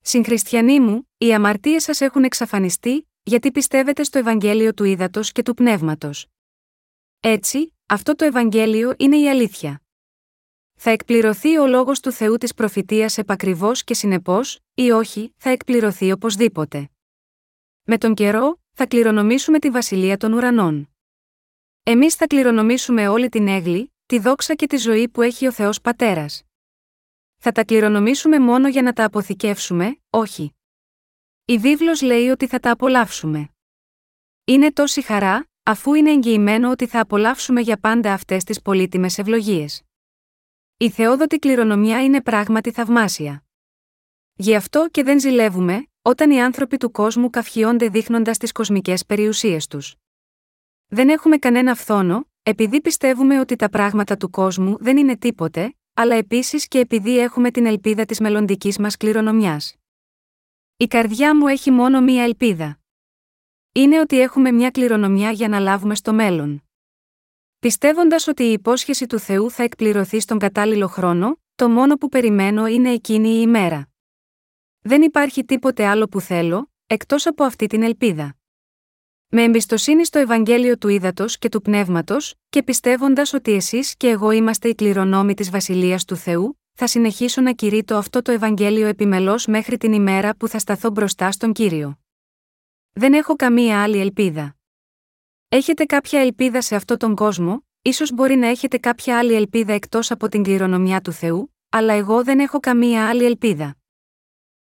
Συγχριστιανοί 0.00 0.80
μου, 0.80 1.10
οι 1.18 1.34
αμαρτίες 1.34 1.82
σας 1.82 2.00
έχουν 2.00 2.24
εξαφανιστεί, 2.24 3.08
γιατί 3.28 3.50
πιστεύετε 3.50 4.02
στο 4.02 4.18
Ευαγγέλιο 4.18 4.74
του 4.74 4.84
Ήδατος 4.84 5.32
και 5.32 5.42
του 5.42 5.54
Πνεύματος. 5.54 6.26
Έτσι, 7.20 7.74
αυτό 7.86 8.14
το 8.14 8.24
Ευαγγέλιο 8.24 8.94
είναι 8.98 9.16
η 9.16 9.28
αλήθεια. 9.28 9.82
Θα 10.74 10.90
εκπληρωθεί 10.90 11.58
ο 11.58 11.66
λόγος 11.66 12.00
του 12.00 12.12
Θεού 12.12 12.36
της 12.36 12.54
προφητείας 12.54 13.18
επακριβώς 13.18 13.84
και 13.84 13.94
συνεπώς, 13.94 14.58
ή 14.74 14.90
όχι, 14.90 15.34
θα 15.36 15.50
εκπληρωθεί 15.50 16.12
οπωσδήποτε. 16.12 16.90
Με 17.84 17.98
τον 17.98 18.14
καιρό, 18.14 18.60
θα 18.72 18.86
κληρονομήσουμε 18.86 19.58
τη 19.58 19.70
βασιλεία 19.70 20.16
των 20.16 20.32
ουρανών. 20.32 20.90
Εμείς 21.82 22.14
θα 22.14 22.26
κληρονομήσουμε 22.26 23.08
όλη 23.08 23.28
την 23.28 23.48
έγκλη, 23.48 23.92
τη 24.06 24.18
δόξα 24.18 24.54
και 24.54 24.66
τη 24.66 24.76
ζωή 24.76 25.08
που 25.08 25.22
έχει 25.22 25.46
ο 25.46 25.52
Θεός 25.52 25.80
Πατέρας. 25.80 26.42
Θα 27.36 27.52
τα 27.52 27.64
κληρονομήσουμε 27.64 28.38
μόνο 28.38 28.68
για 28.68 28.82
να 28.82 28.92
τα 28.92 29.04
αποθηκεύσουμε, 29.04 29.98
όχι. 30.10 30.55
Η 31.48 31.58
βίβλος 31.58 32.02
λέει 32.02 32.28
ότι 32.28 32.46
θα 32.46 32.58
τα 32.58 32.70
απολαύσουμε. 32.70 33.48
Είναι 34.44 34.72
τόση 34.72 35.02
χαρά, 35.02 35.48
αφού 35.62 35.94
είναι 35.94 36.10
εγγυημένο 36.10 36.70
ότι 36.70 36.86
θα 36.86 37.00
απολαύσουμε 37.00 37.60
για 37.60 37.78
πάντα 37.78 38.12
αυτές 38.12 38.44
τις 38.44 38.62
πολύτιμες 38.62 39.18
ευλογίες. 39.18 39.82
Η 40.76 40.90
θεόδοτη 40.90 41.38
κληρονομιά 41.38 42.04
είναι 42.04 42.22
πράγματι 42.22 42.70
θαυμάσια. 42.70 43.44
Γι' 44.34 44.54
αυτό 44.54 44.88
και 44.90 45.02
δεν 45.02 45.20
ζηλεύουμε, 45.20 45.86
όταν 46.02 46.30
οι 46.30 46.42
άνθρωποι 46.42 46.76
του 46.76 46.90
κόσμου 46.90 47.30
καυχιώνται 47.30 47.88
δείχνοντας 47.88 48.38
τις 48.38 48.52
κοσμικές 48.52 49.06
περιουσίες 49.06 49.66
τους. 49.66 49.94
Δεν 50.86 51.08
έχουμε 51.08 51.36
κανένα 51.36 51.74
φθόνο, 51.74 52.30
επειδή 52.42 52.80
πιστεύουμε 52.80 53.40
ότι 53.40 53.56
τα 53.56 53.68
πράγματα 53.68 54.16
του 54.16 54.30
κόσμου 54.30 54.76
δεν 54.80 54.96
είναι 54.96 55.16
τίποτε, 55.16 55.74
αλλά 55.94 56.14
επίσης 56.14 56.68
και 56.68 56.78
επειδή 56.78 57.18
έχουμε 57.18 57.50
την 57.50 57.66
ελπίδα 57.66 58.04
της 58.04 58.20
μελλοντικής 58.20 58.78
μας 58.78 58.96
κληρονομιάς. 58.96 59.76
Η 60.78 60.86
καρδιά 60.86 61.36
μου 61.36 61.46
έχει 61.46 61.70
μόνο 61.70 62.00
μία 62.00 62.22
ελπίδα. 62.22 62.78
Είναι 63.72 64.00
ότι 64.00 64.20
έχουμε 64.20 64.52
μια 64.52 64.70
κληρονομιά 64.70 65.30
για 65.30 65.48
να 65.48 65.58
λάβουμε 65.58 65.94
στο 65.94 66.12
μέλλον. 66.12 66.62
Πιστεύοντας 67.58 68.26
ότι 68.26 68.42
η 68.42 68.52
υπόσχεση 68.52 69.06
του 69.06 69.18
Θεού 69.18 69.50
θα 69.50 69.62
εκπληρωθεί 69.62 70.20
στον 70.20 70.38
κατάλληλο 70.38 70.86
χρόνο, 70.86 71.40
το 71.54 71.68
μόνο 71.68 71.96
που 71.96 72.08
περιμένω 72.08 72.66
είναι 72.66 72.90
εκείνη 72.90 73.28
η 73.28 73.38
ημέρα. 73.42 73.88
Δεν 74.80 75.02
υπάρχει 75.02 75.44
τίποτε 75.44 75.86
άλλο 75.86 76.08
που 76.08 76.20
θέλω, 76.20 76.70
εκτός 76.86 77.26
από 77.26 77.44
αυτή 77.44 77.66
την 77.66 77.82
ελπίδα. 77.82 78.36
Με 79.28 79.42
εμπιστοσύνη 79.42 80.04
στο 80.04 80.18
Ευαγγέλιο 80.18 80.78
του 80.78 80.88
Ήδατος 80.88 81.38
και 81.38 81.48
του 81.48 81.60
Πνεύματος, 81.60 82.34
και 82.48 82.62
πιστεύοντας 82.62 83.32
ότι 83.32 83.52
εσείς 83.52 83.96
και 83.96 84.08
εγώ 84.08 84.30
είμαστε 84.30 84.68
οι 84.68 84.74
κληρονόμοι 84.74 85.34
της 85.34 85.50
Βασιλείας 85.50 86.04
του 86.04 86.16
Θεού, 86.16 86.60
θα 86.78 86.86
συνεχίσω 86.86 87.40
να 87.40 87.52
κηρύττω 87.52 87.96
αυτό 87.96 88.22
το 88.22 88.32
Ευαγγέλιο 88.32 88.86
επιμελώς 88.86 89.46
μέχρι 89.46 89.76
την 89.76 89.92
ημέρα 89.92 90.36
που 90.36 90.48
θα 90.48 90.58
σταθώ 90.58 90.90
μπροστά 90.90 91.30
στον 91.30 91.52
κύριο. 91.52 91.98
Δεν 92.92 93.12
έχω 93.12 93.36
καμία 93.36 93.82
άλλη 93.82 93.98
ελπίδα. 93.98 94.56
Έχετε 95.48 95.84
κάποια 95.84 96.20
ελπίδα 96.20 96.60
σε 96.60 96.74
αυτόν 96.74 96.98
τον 96.98 97.14
κόσμο, 97.14 97.66
ίσως 97.82 98.12
μπορεί 98.12 98.34
να 98.34 98.46
έχετε 98.46 98.78
κάποια 98.78 99.18
άλλη 99.18 99.34
ελπίδα 99.34 99.72
εκτός 99.72 100.10
από 100.10 100.28
την 100.28 100.42
κληρονομιά 100.42 101.00
του 101.00 101.12
Θεού, 101.12 101.54
αλλά 101.68 101.92
εγώ 101.92 102.24
δεν 102.24 102.38
έχω 102.38 102.60
καμία 102.60 103.08
άλλη 103.08 103.24
ελπίδα. 103.24 103.76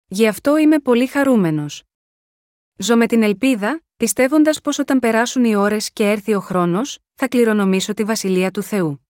Γι' 0.07 0.27
αυτό 0.27 0.57
είμαι 0.57 0.79
πολύ 0.79 1.07
χαρούμενος. 1.07 1.83
Ζω 2.77 2.97
με 2.97 3.07
την 3.07 3.23
ελπίδα, 3.23 3.81
πιστεύοντας 3.97 4.61
πως 4.61 4.79
όταν 4.79 4.99
περάσουν 4.99 5.43
οι 5.43 5.55
ώρες 5.55 5.91
και 5.91 6.09
έρθει 6.09 6.33
ο 6.33 6.39
χρόνος, 6.39 6.99
θα 7.13 7.27
κληρονομήσω 7.27 7.93
τη 7.93 8.03
βασιλεία 8.03 8.51
του 8.51 8.61
Θεού. 8.61 9.02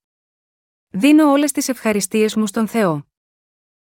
Δίνω 0.95 1.31
όλες 1.31 1.51
τις 1.51 1.69
ευχαριστίες 1.69 2.35
μου 2.35 2.47
στον 2.47 2.67
Θεό. 2.67 3.07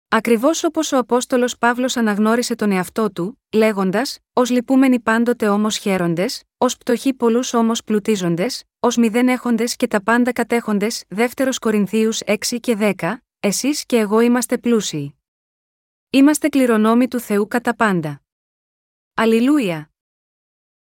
Ακριβώς 0.08 0.64
όπως 0.64 0.92
ο 0.92 0.98
Απόστολος 0.98 1.58
Παύλος 1.58 1.96
αναγνώρισε 1.96 2.54
τον 2.54 2.70
εαυτό 2.70 3.12
του, 3.12 3.40
λέγοντας: 3.52 4.18
Ω 4.32 4.42
λυπούμενοι 4.42 5.00
πάντοτε 5.00 5.48
όμως 5.48 5.76
χαίροντες, 5.76 6.42
ως 6.58 6.76
πτωχοί 6.76 7.14
πολλούς 7.14 7.54
όμως 7.54 7.84
πλουτίζοντες, 7.84 8.64
ως 8.80 8.96
μηδέν 8.96 9.28
έχοντες 9.28 9.76
και 9.76 9.86
τα 9.86 10.02
πάντα 10.02 10.32
κατέχοντες, 10.32 11.04
2 11.08 11.58
Κορινθίους 11.60 12.20
6 12.24 12.60
και 12.60 12.76
10, 12.76 13.24
εσείς 13.40 13.86
και 13.86 13.96
εγώ 13.96 14.20
είμαστε 14.20 14.58
πλούσιοι. 14.58 15.18
Είμαστε 16.10 16.48
κληρονόμοι 16.48 17.08
του 17.08 17.20
Θεού 17.20 17.48
κατά 17.48 17.76
πάντα. 17.76 18.22
Αλληλούια! 19.14 19.91